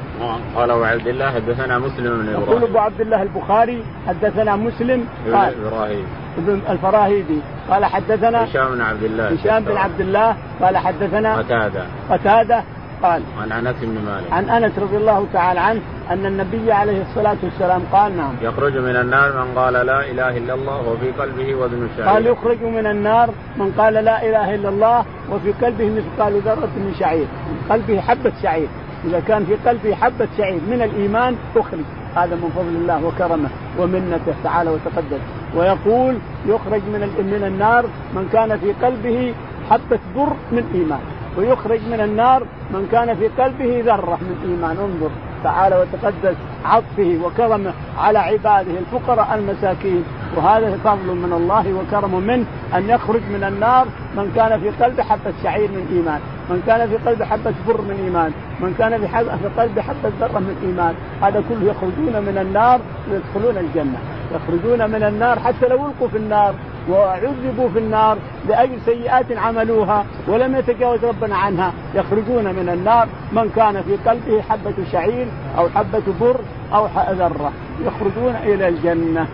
[0.56, 2.50] قال أبو عبد الله حدثنا مسلم بن إبراهيم.
[2.50, 6.06] يقول أبو عبد الله البخاري حدثنا مسلم قال إبراهيم.
[6.38, 7.40] ابن الفراهيدي.
[7.70, 10.36] قال حدثنا هشام بن عبد الله هشام بن عبد الله.
[10.62, 11.82] قال حدثنا قتادة.
[12.10, 12.62] قتادة.
[13.02, 14.32] قال عن أنس بن مالك.
[14.32, 18.34] عن أنس رضي الله تعالى عنه أن النبي عليه الصلاة والسلام قال نعم.
[18.42, 22.62] يخرج من النار من قال لا إله إلا الله وفي قلبه وزن شعير قال يخرج
[22.62, 27.26] من النار من قال لا إله إلا الله وفي قلبه مثقال ذرة من شعير.
[27.70, 28.68] قلبه حبة شعير.
[29.04, 31.80] إذا كان في قلبه حبة شعير من الإيمان أخرج.
[32.16, 35.20] هذا من فضل الله وكرمه ومنته تعالى وتقدس
[35.56, 37.00] ويقول يخرج من
[37.32, 37.84] من النار
[38.14, 39.34] من كان في قلبه
[39.70, 41.00] حبة بر من إيمان.
[41.38, 44.76] ويخرج من النار من كان في قلبه ذرة من إيمان.
[44.76, 45.10] انظر.
[45.44, 50.04] تعالى وتقدس عطفه وكرمه على عباده الفقراء المساكين.
[50.36, 53.86] وهذا فضل من الله وكرم منه أن يخرج من النار
[54.16, 56.20] من كان في قلبه حبة شعير من إيمان،
[56.50, 59.08] من كان في قلبه حبة بر من إيمان، من كان في,
[59.38, 62.80] في قلبه حبة ذرة من إيمان، هذا كله يخرجون من النار
[63.10, 63.98] ويدخلون الجنة،
[64.34, 66.54] يخرجون من النار حتى لو القوا في النار.
[66.90, 68.18] وعذبوا في النار
[68.48, 71.72] لاجل سيئات عملوها ولم يتجاوز ربنا عنها.
[71.94, 75.26] يخرجون من النار من كان في قلبه حبة شعير
[75.58, 76.40] أو حبة بر
[76.72, 77.52] أو ذرة.
[77.84, 79.26] يخرجون إلى الجنة.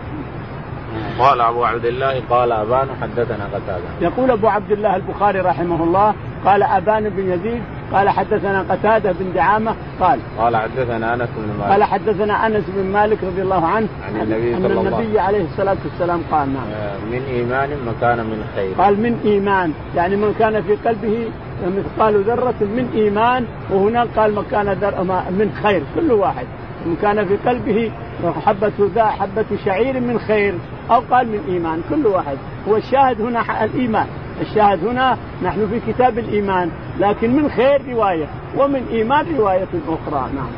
[1.19, 3.83] قال أبو عبد الله قال أبان حدثنا قتادة.
[4.01, 6.13] يقول أبو عبد الله البخاري رحمه الله
[6.45, 7.63] قال أبان بن يزيد
[7.93, 11.71] قال حدثنا قتادة بن دعامة قال قال حدثنا أنس بن مالك.
[11.71, 15.77] قال حدثنا أنس بن مالك رضي الله عنه عن النبي صلى الله النبي عليه الصلاة
[15.85, 16.63] والسلام قال نعم.
[17.11, 18.73] من إيمان مكان من خير.
[18.77, 21.29] قال من إيمان يعني من كان في قلبه
[21.67, 24.65] مثقال ذرة من إيمان وهناك قال مكان
[25.31, 26.45] من خير كل واحد.
[26.85, 27.91] من كان في قلبه
[28.45, 30.53] حبة ذا حبة شعير من خير
[30.91, 32.37] أو قال من إيمان كل واحد.
[32.67, 34.07] هو الشاهد هنا الإيمان.
[34.41, 38.25] الشاهد هنا نحن في كتاب الإيمان لكن من خير رواية
[38.57, 40.49] ومن إيمان رواية أخرى نعم.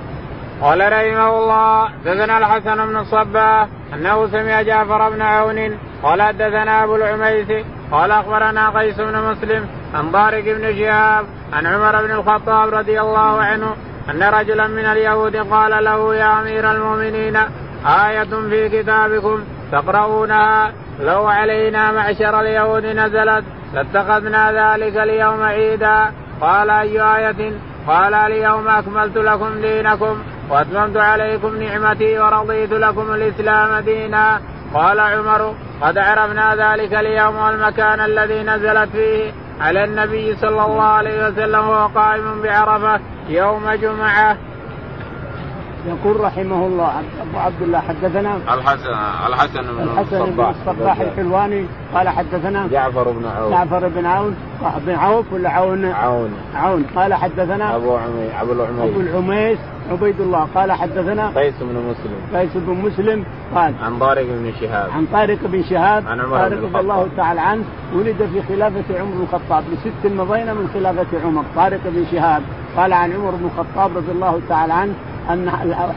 [0.62, 6.96] قال رحمه الله حدثنا الحسن بن الصباح أنه سمع جعفر بن عون قال حدثنا أبو
[6.96, 13.02] العميس قال أخبرنا قيس بن مسلم عن طارق بن شهاب عن عمر بن الخطاب رضي
[13.02, 13.76] الله عنه
[14.10, 17.36] أن رجلا من اليهود قال له يا أمير المؤمنين
[17.86, 23.44] آية في كتابكم تقرؤونها لو علينا معشر اليهود نزلت
[23.74, 26.12] لاتخذنا ذلك اليوم عيدا.
[26.42, 27.54] قال أي آية؟
[27.88, 30.18] قال اليوم أكملت لكم دينكم
[30.50, 34.42] وأتممت عليكم نعمتي ورضيت لكم الإسلام دينا.
[34.74, 41.28] قال عمر قد عرفنا ذلك اليوم والمكان الذي نزلت فيه على النبي صلى الله عليه
[41.28, 43.00] وسلم وهو قائم بعرفة
[43.30, 44.38] يوم جمعة.
[45.86, 48.90] يقول رحمه الله أبو عبد الله حدثنا الحسن
[49.28, 51.00] الحسن بن الحسن بن الصباح.
[51.00, 54.36] الحلواني قال حدثنا جعفر بن عون جعفر بن عون
[54.86, 56.32] بن عوف ولا عون؟ عون.
[56.56, 56.86] عون.
[56.96, 58.92] قال حدثنا أبو عمي أبو العميس.
[58.92, 59.60] أبو العميس
[59.92, 60.48] عبيد الله.
[60.56, 62.40] قال حدثنا قيس بن مسلم.
[62.40, 63.26] قيس بن مسلم
[63.56, 64.90] قال عن طارق بن شهاب.
[64.92, 67.64] عن طارق بن شهاب عن عمر طارق رضي الله تعالى عنه
[67.96, 69.64] ولد في خلافة عمر بن الخطاب.
[69.72, 71.44] لست مضينا من خلافة عمر.
[71.56, 72.44] طارق بن شهاب
[72.78, 74.94] قال عن عمر بن الخطاب رضي الله تعالى عنه
[75.30, 75.50] أن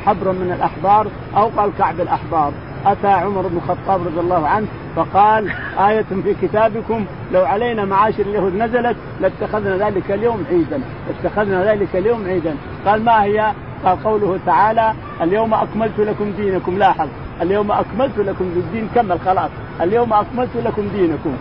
[0.07, 1.07] حبر من الأحبار
[1.37, 2.53] أو قال كعب الأحبار.
[2.87, 4.66] أتى عمر بن الخطاب رضي الله عنه
[4.97, 11.97] فقال آية في كتابكم لو علينا معاشر اليهود نزلت لاتخذنا ذلك اليوم عيدا، اتخذنا ذلك
[11.97, 12.55] اليوم عيدا،
[12.87, 13.53] قال ما هي؟
[13.85, 16.78] قال قوله تعالى اليوم أكملت لكم دينكم.
[16.78, 17.09] لاحظ
[17.43, 19.51] اليوم أكملت لكم الدين كمل خلاص.
[19.81, 21.33] اليوم أكملت لكم دينكم.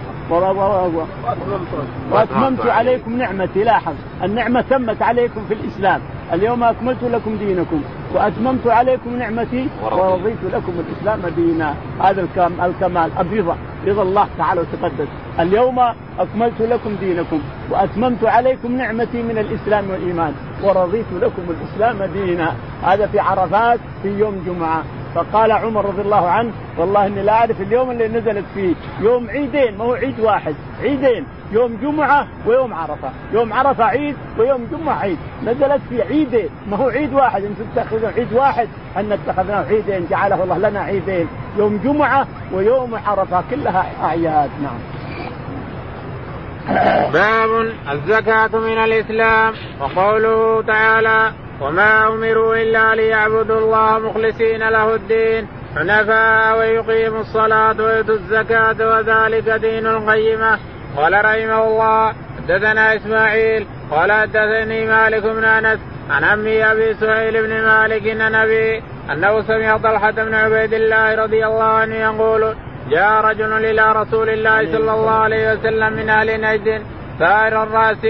[2.11, 3.93] وأتممت عليكم نعمتي لاحظ.
[4.23, 6.01] النعمة تمت عليكم في الإسلام.
[6.33, 7.81] اليوم أكملت لكم دينكم.
[8.13, 11.75] وأتممت عليكم نعمتي ورضيت لكم الإسلام دينا.
[12.01, 12.21] هذا
[12.61, 13.11] الكمال.
[13.19, 13.57] الرضا.
[13.87, 15.07] رضا الله تعالى وتقدس.
[15.39, 15.79] اليوم
[16.19, 17.39] أكملت لكم دينكم.
[17.71, 20.33] وأتممت عليكم نعمتي من الإسلام والإيمان.
[20.63, 22.53] ورضيت لكم الإسلام دينا.
[22.83, 24.83] هذا في عرفات في يوم جمعة.
[25.15, 28.73] فقال عمر رضي الله عنه والله إني لا أعرف اليوم اللي نزلت فيه.
[28.99, 30.55] يوم عيدين ما هو عيد واحد.
[30.81, 33.09] عيدين يوم جمعة ويوم عرفة.
[33.33, 35.17] يوم عرفة عيد ويوم جمعة عيد.
[35.43, 36.49] نزلت في عيدين.
[36.67, 37.43] ما هو عيد واحد.
[37.43, 38.67] أنتم تتخذون عيد واحد.
[38.97, 40.07] ان اتخذناه عيدين.
[40.09, 41.27] جعله الله لنا عيدين.
[41.57, 43.43] يوم جمعة ويوم عرفة.
[43.51, 44.49] كلها أعياد.
[44.63, 44.79] نعم.
[47.13, 49.53] باب الزكاة من الإسلام.
[49.81, 55.47] وقوله تعالى وما أمروا إلا ليعبدوا الله مخلصين له الدين.
[55.75, 60.59] حنفاء ويقيموا الصلاة ويؤتوا الزكاة وذلك دين القيمة.
[60.97, 67.63] قال رحمه الله حدثنا إسماعيل قال حدثني مالك بن أنس عن عمي أبي سهيل بن
[67.63, 72.55] مالك أن نبي أنه سمع طلحة بن عبيد الله رضي الله عنه يقول
[72.89, 76.81] جاء رجل إلى رسول الله صلى الله عليه وسلم من أهل نجد
[77.19, 78.07] ثائر الرأس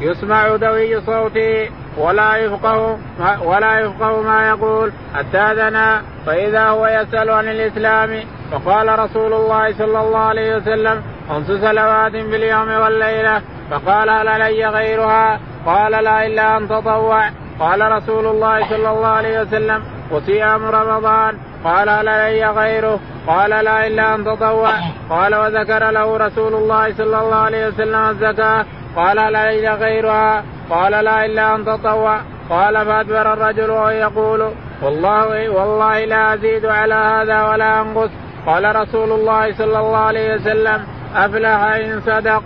[0.00, 2.98] يسمع دوي صوته ولا يفقه
[3.42, 4.92] ولا يفقه ما يقول.
[5.14, 11.46] حتى دنا فإذا هو يسأل عن الإسلام فقال رسول الله صلى الله عليه وسلم خمس
[11.46, 13.42] صلوات باليوم والليلة.
[13.70, 17.30] فقال هل علي غيرها؟ قال لا إلا أن تطوع.
[17.60, 21.38] قال رسول الله صلى الله عليه وسلم وصيام رمضان.
[21.64, 24.72] قال هل علي غيره؟ قال لا إلا أن تطوع.
[25.10, 28.64] قال وذكر له رسول الله صلى الله عليه وسلم الزكاة.
[28.96, 30.44] قال لا إلا غيرها.
[30.70, 32.20] قال لا إلا أن تطوع.
[32.50, 34.50] قال فأدبر الرجل وهو يقول
[34.82, 38.10] والله والله لا أزيد على هذا ولا أنقص.
[38.46, 42.42] قال رسول الله صلى الله عليه وسلم أفلح إن صدق.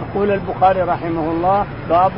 [0.00, 2.12] يقول البخاري رحمه الله باب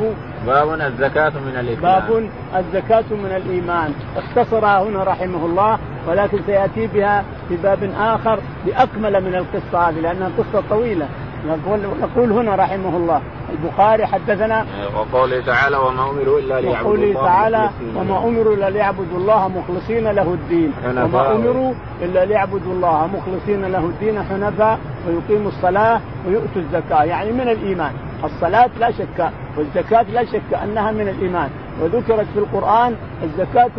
[0.45, 3.93] باب الزكاة من الإسلام باب الزكاة من الإيمان.
[4.17, 10.29] اختصرها هنا رحمه الله ولكن سيأتي بها في باب آخر بأكمل من القصة هذه لأنها
[10.37, 11.07] قصة طويلة.
[11.47, 14.65] نقول نقول هنا رحمه الله البخاري حدثنا
[14.95, 20.33] وقوله تعالى وما أمروا إلا ليعبدوا الله تعالى وما أمروا إلا ليعبدوا الله مخلصين له
[20.33, 20.71] الدين.
[20.85, 27.49] وما أمروا إلا ليعبدوا الله مخلصين له الدين حنفاء ويقيموا الصلاة ويؤتوا الزكاة يعني من
[27.49, 27.91] الإيمان.
[28.23, 31.49] الصلاة لا شك والزكاة لا شك أنها من الإيمان.
[31.81, 33.71] وذكرت في القرآن الزكاة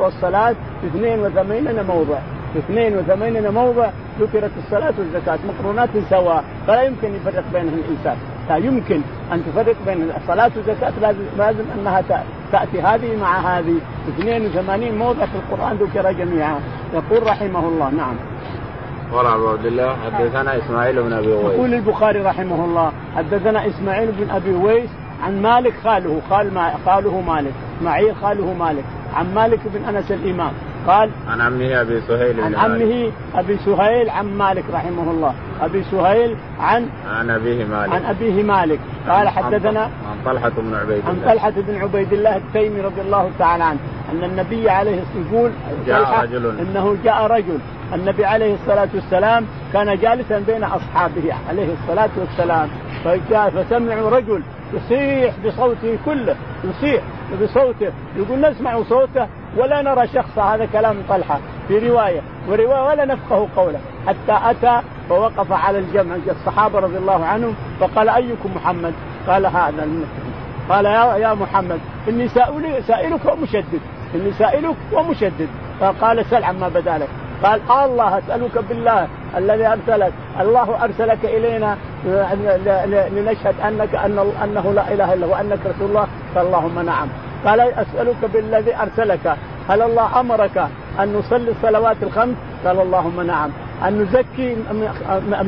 [0.00, 2.18] والصلاة في 82 موضع
[2.52, 3.90] في 82 موضع
[4.20, 8.16] ذكرت الصلاة والزكاة مقرونات سواء فلا يمكن يفرق بينهم الإنسان.
[8.48, 9.00] لا يمكن
[9.32, 12.02] أن تفرق بين الصلاة والزكاة لازم, لازم أنها
[12.52, 13.74] تأتي هذه مع هذه.
[14.18, 16.60] 82 موضع في القرآن ذكر جميعا.
[16.94, 18.14] يقول رحمه الله نعم.
[19.12, 24.12] قال ابو عبد الله حدثنا إسماعيل بن أبي اويس يقول البخاري رحمه الله حدثنا إسماعيل
[24.12, 24.90] بن أبي اويس
[25.22, 28.84] عن مالك خاله خال ما خاله مالك اسماعيل خاله مالك
[29.14, 30.52] عن مالك بن أنس الإمام.
[30.86, 35.34] قال عن عمه أبي سهيل عن عمه أبي سهيل عن مالك رحمه الله.
[35.60, 37.92] أبي سهيل عن عن أبيه مالك.
[37.92, 38.78] عن أبيه مالك.
[39.08, 43.64] قال حدثنا عن طلحة بن عبيد عن طلحة بن عبيد الله التيمي رضي الله تعالى
[43.64, 43.78] عنه.
[44.12, 45.50] أن النبي عليه الصلاه يقول
[45.86, 46.58] جاء رجل.
[46.60, 47.58] إنه جاء رجل.
[47.94, 52.68] النبي عليه الصلاة والسلام كان جالسا بين أصحابه عليه الصلاة والسلام.
[53.04, 54.42] فجاء فسمعوا رجل
[54.74, 56.36] يصيح بصوته كله.
[56.64, 57.02] يصيح
[57.42, 57.92] بصوته.
[58.16, 59.26] يقول نسمع صوته.
[59.56, 61.38] ولا نرى شخصا هذا كلام طلحة
[61.68, 63.78] في رواية ورواية ولا نفقه قوله.
[64.06, 64.80] حتى أتى
[65.10, 68.94] ووقف على الجمع الصحابة رضي الله عنهم فقال أيكم محمد؟
[69.28, 70.32] قال هذا المسلم.
[70.68, 72.28] قال يا يا محمد إني
[72.80, 73.80] سائلك ومشدد.
[74.14, 75.48] إني سائلك ومشدد.
[75.80, 77.08] فقال سل عما بدا لك.
[77.42, 80.12] قال الله أسألك بالله الذي أرسلك.
[80.40, 81.76] الله أرسلك إلينا
[83.14, 86.06] لنشهد أنك ان أنه لا إله إلا هو وأنك رسول الله.
[86.34, 87.08] قال اللهم نعم.
[87.46, 89.36] قال أسألك بالذي أرسلك
[89.68, 90.68] هل الله أمرك
[91.00, 92.34] أن نصلي الصلوات الخمس؟
[92.64, 93.50] قال اللهم نعم
[93.86, 94.54] أن نزكي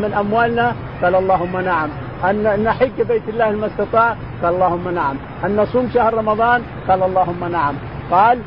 [0.02, 0.72] من أموالنا؟
[1.02, 1.88] قال اللهم نعم
[2.24, 7.44] أن نحج بيت الله ما استطاع؟ قال اللهم نعم أن نصوم شهر رمضان؟ قال اللهم
[7.52, 7.74] نعم
[8.10, 8.38] قال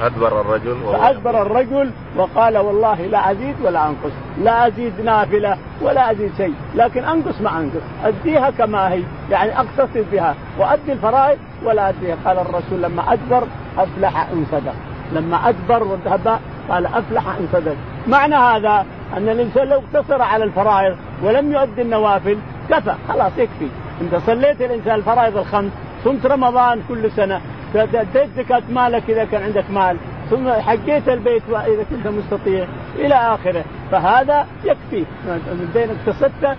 [0.00, 6.32] أدبر الرجل فأدبر الرجل وقال والله لا أزيد ولا أنقص لا أزيد نافلة ولا أزيد
[6.36, 12.16] شيء لكن أنقص ما أنقص أديها كما هي يعني أقتصد بها وأدي الفرائض ولا أديها
[12.24, 13.42] قال الرسول لما أدبر
[13.78, 14.74] أفلح إن صدق.
[15.12, 16.38] لما أدبر وذهب
[16.68, 17.76] قال أفلح إن صدق.
[18.06, 18.86] معنى هذا
[19.16, 22.38] أن الإنسان لو اقتصر على الفرائض ولم يؤدي النوافل
[22.70, 23.68] كفى خلاص يكفي.
[24.00, 25.70] أنت صليت الإنسان الفرائض الخمس
[26.04, 27.40] صمت رمضان كل سنة
[27.74, 29.96] اديت زكاة مالك إذا كان عندك مال
[30.30, 33.64] ثم حقيت البيت إذا كنت مستطيع إلى آخره.
[33.90, 35.04] فهذا يكفي.
[35.26, 36.56] من بين اقتصدت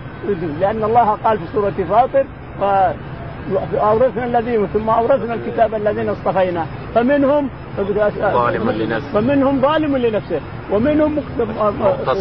[0.60, 2.24] لأن الله قال في سورة فاطر
[3.80, 6.66] أورثنا الذين ثم أورثنا الكتاب الذين اصطفينا.
[6.94, 7.48] فمنهم
[8.32, 9.12] ظالم لنفسه.
[9.12, 10.40] فمنهم ظالم لنفسه
[10.72, 11.20] ومنهم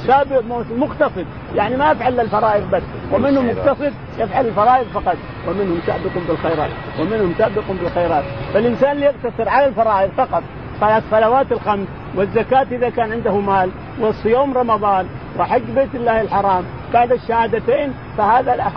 [0.07, 0.43] سابق
[0.77, 1.25] مقتصد.
[1.55, 2.83] يعني ما يفعل الفرائض بس.
[3.13, 5.17] ومنهم مقتصد يفعل الفرائض فقط.
[5.47, 6.69] ومنهم سابق بالخيرات.
[6.99, 8.23] ومنهم سابق بالخيرات.
[8.53, 10.43] فالإنسان اللي يقتصر على الفرائض فقط.
[10.81, 15.05] الصلوات الخمس والزكاة إذا كان عنده مال والصيام رمضان
[15.39, 18.71] وحج بيت الله الحرام بعد الشهادتين فهذا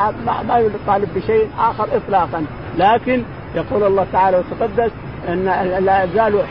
[0.49, 2.45] ما يطالب بشيء آخر إطلاقا.
[2.79, 3.23] لكن
[3.55, 4.91] يقول الله تعالى وتقدس
[5.33, 5.45] أن
[5.85, 6.45] لا يزال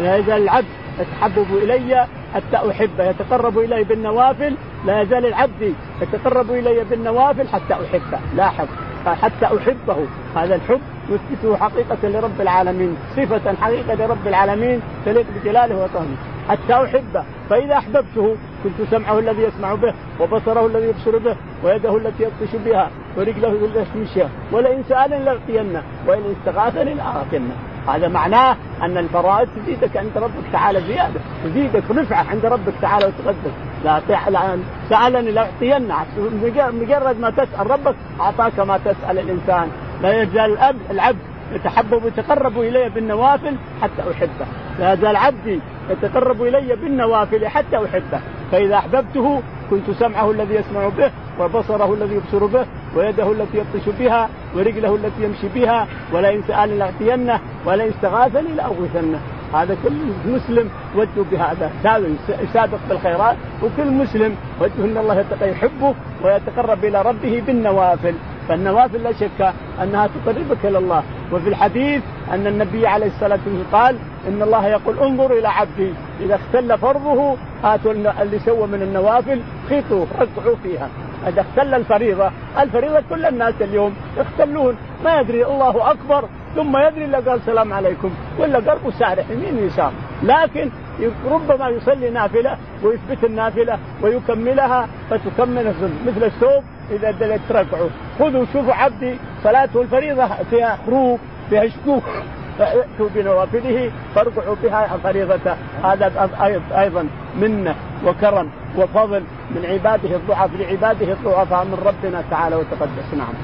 [0.00, 0.66] لا يزال العبد
[1.00, 3.04] يتحبب إلي حتى أحبه.
[3.04, 4.54] يتقرب إلي بالنوافل
[4.86, 8.18] لا يزال العبد يتقرب إلي بالنوافل حتى أحبه.
[8.36, 8.66] لاحظ
[9.06, 9.96] حتى أحبه.
[10.36, 12.96] هذا الحب يثبته حقيقة لرب العالمين.
[13.16, 14.80] صفة حقيقة لرب العالمين.
[15.06, 16.16] تليق بجلاله وطهره.
[16.48, 17.24] حتى أحبه.
[17.50, 22.90] فإذا أحببته كنت سمعه الذي يسمع به وبصره الذي يبصر به ويده التي يبطش بها
[23.16, 24.22] ورجله التي يمشي
[24.52, 27.56] ولئن سألني لأعطينه وإن استغاثني لأعطينه
[27.88, 33.52] هذا معناه أن الفرائض تزيدك عند ربك تعالى زيادة تزيدك رفعة عند ربك تعالى وتقدس
[33.84, 34.00] لا
[34.90, 36.06] سألني لاعطينه
[36.72, 39.68] مجرد ما تسأل ربك أعطاك ما تسأل الإنسان.
[40.02, 40.58] لا يزال
[40.90, 41.18] العبد
[41.52, 44.46] يتحبب ويتقرب إلي بالنوافل حتى أحبه.
[44.78, 45.60] لا يزال عبدي
[45.90, 48.20] يتقرب إلي بالنوافل حتى أحبه.
[48.52, 51.10] فإذا أحببته كنت سمعه الذي يسمع به
[51.40, 52.66] وبصره الذي يبصر به
[52.96, 59.20] ويده التي يبطش بها ورجله التي يمشي بها ولئن سألني لأعطينه ولئن استغاثني لأغوثنه.
[59.54, 61.70] هذا كل مسلم وجه بهذا.
[62.42, 65.94] يسابق بالخيرات وكل مسلم وجه إن الله يحبه
[66.24, 68.14] ويتقرب إلى ربه بالنوافل.
[68.48, 71.02] فالنوافل لا شك أنها تقربك إلى الله.
[71.32, 73.96] وفي الحديث أن النبي عليه الصلاة والسلام قال
[74.28, 80.06] إن الله يقول انظر إلى عبدي إذا اختل فرضه هاتوا اللي سوى من النوافل خيطوا
[80.20, 80.88] ركعوا فيها.
[81.28, 82.30] إذا اختل الفريضة،
[82.60, 84.76] الفريضة كل الناس اليوم يختلون.
[85.04, 86.24] ما يدري الله أكبر
[86.56, 89.92] ثم يدري إلا قال السلام عليكم ولا قلبه سارح يمين ويسار،
[90.22, 90.70] لكن
[91.30, 95.74] ربما يصلي نافلة ويثبت النافلة ويكملها فتكمل
[96.06, 97.88] مثل الثوب إذا دلت ركعه،
[98.18, 101.20] خذوا شوفوا عبدي صلاته الفريضة فيها خروف
[101.50, 102.04] فيها شكوك.
[102.58, 106.30] فأتوا بنوافله فارجعوا بها فريضته هذا
[106.78, 107.08] أيضا
[107.40, 107.74] منة
[108.06, 113.14] وكرم وفضل من عباده الضعف لعباده الضعفاء من ربنا تعالى وتقدس.
[113.14, 113.34] نعم.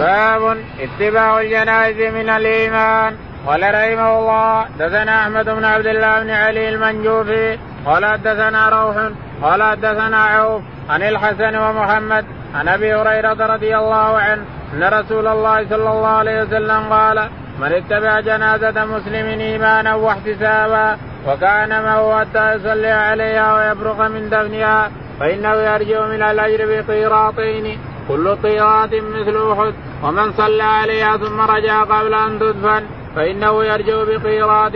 [0.00, 3.16] باب اتباع الجنائز من الإيمان.
[3.46, 8.96] قال رحمه الله دثنا أحمد بن عبد الله بن علي المنجوفي قال دثنا روح
[9.42, 12.24] قال دثنا عوف عن الحسن ومحمد
[12.54, 14.44] عن أبي هريرة رضي الله عنه
[14.74, 17.28] أن رسول الله صلى الله عليه وسلم قال
[17.60, 24.90] من اتبع جنازة مسلم إيمانا واحتسابا وكان معه حتى يصلي عليها ويبرق من دفنها
[25.20, 27.78] فإنه يرجع من الأجر بقيراطين
[28.08, 32.82] كل قيراط مثل أحد ومن صلى عليها ثم رجع قبل أن تدفن
[33.16, 34.72] فإنه يرجع بقيراط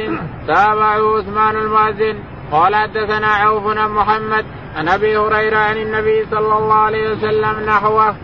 [0.47, 2.19] تابعه عثمان المؤذن.
[2.53, 4.45] قال حدثنا عوف بن محمد
[4.77, 8.15] عن أبي هريرة عن النبي صلى الله عليه وسلم نحوه.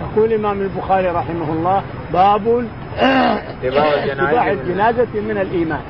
[0.00, 1.82] يقول الإمام البخاري رحمه الله
[2.12, 5.82] باب اتباع الجنازه من الإيمان.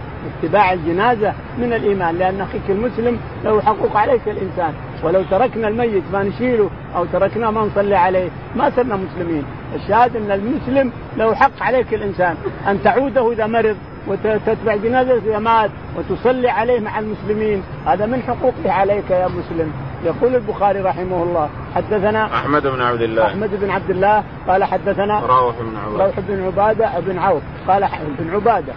[0.42, 4.72] اتباع الجنازة من الإيمان لأن أخيك المسلم له حقوق عليك الإنسان.
[5.02, 9.44] ولو تركنا الميت ما نشيله أو تركناه ما نصلي عليه ما صرنا مسلمين.
[9.74, 12.36] الشاهد أن المسلم له حق عليك الإنسان.
[12.68, 17.62] أن تعوده إذا مرض وتتبع جنازته إذا مات وتصلي عليه مع المسلمين.
[17.86, 19.72] هذا من حقوقه عليك يا مسلم.
[20.04, 23.26] يقول البخاري رحمه الله حدثنا أحمد بن عبد الله.
[23.26, 27.88] أحمد بن عبد الله قال حدثنا روح بن عباده روح بن عبادة بن عوف قال
[28.18, 28.72] بن عبادة.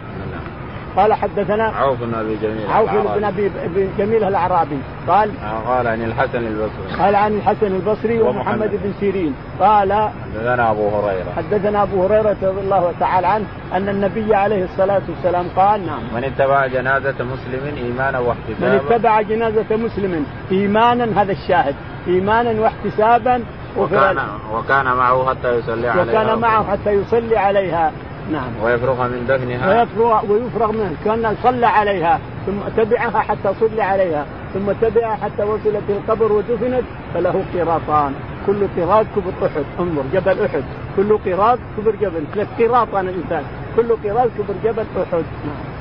[0.97, 3.51] قال حدثنا عوف بن أبي جميل عوف بن ابي
[3.97, 4.79] جميل الأعرابي.
[5.07, 5.31] قال
[5.67, 6.99] قال عن الحسن البصري.
[6.99, 9.35] قال عن الحسن البصري ومحمد بن سيرين.
[9.59, 11.31] قال حدثنا أبو هريرة.
[11.37, 16.03] حدثنا أبو هريرة رضي الله تعالى عنه أن النبي عليه الصلاة والسلام قال نعم.
[16.15, 21.75] من اتبع جنازة مسلم إيمانا واحتسابا؟ من اتبع جنازة مسلم إيمانا هذا الشاهد
[22.07, 23.43] إيمانا واحتسابا
[23.77, 24.17] وكان
[24.53, 26.03] وكان معه حتى يصلي عليها.
[26.03, 27.91] وكان معه حتى يصلي عليها.
[28.31, 28.49] نعم.
[28.63, 29.69] ويفرغ من دفنها.
[29.69, 30.95] ويفرغ ويفرغ منه.
[31.05, 37.43] كأن صلى عليها ثم تبعها حتى صلي عليها ثم تبعها حتى وصلت القبر ودفنت فله
[37.53, 38.13] قيراطان
[38.47, 39.65] كل قيراط كبر أحد.
[39.79, 40.63] انظر جبل أحد.
[40.95, 42.23] كل قيراط كبر جبل.
[42.33, 43.43] ثلاث قيراط أنا الانسان
[43.75, 45.23] كل قيراط كبر جبل أحد.
[45.45, 45.77] نعم.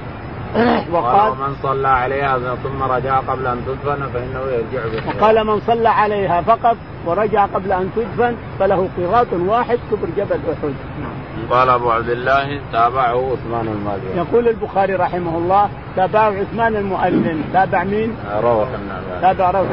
[0.92, 5.88] وقال من صلى عليها ثم رجع قبل أن تدفن فإنه يرجع بخير وقال من صلى
[5.88, 6.76] عليها فقط
[7.06, 10.74] ورجع قبل أن تدفن فله قيراط واحد كبر جبل أحد.
[11.00, 11.15] نعم.
[11.50, 17.84] قال أبو عبد الله تابعه عثمان المازني يقول البخاري رحمه الله تابعه عثمان المؤذن تابع
[17.84, 19.66] مين؟ روح بن تابع روح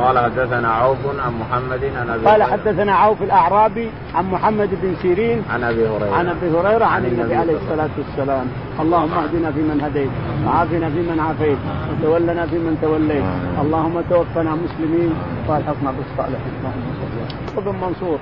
[0.00, 5.42] قال حدثنا عوف عن محمد عن أبي قال حدثنا عوف الأعرابي عن محمد بن سيرين
[5.50, 6.14] عن أبي هريرة.
[6.14, 8.46] عن أبي هريرة عن النبي عليه الصلاة والسلام.
[8.80, 10.10] اللهم اهدنا فيمن هديت
[10.46, 11.58] وعافنا فيمن عافيت
[11.90, 13.24] وتولنا فيمن توليت.
[13.62, 15.14] اللهم توفنا مسلمين
[15.48, 16.54] وألحقنا بالصالحين.
[17.58, 18.20] اللهم صل منصور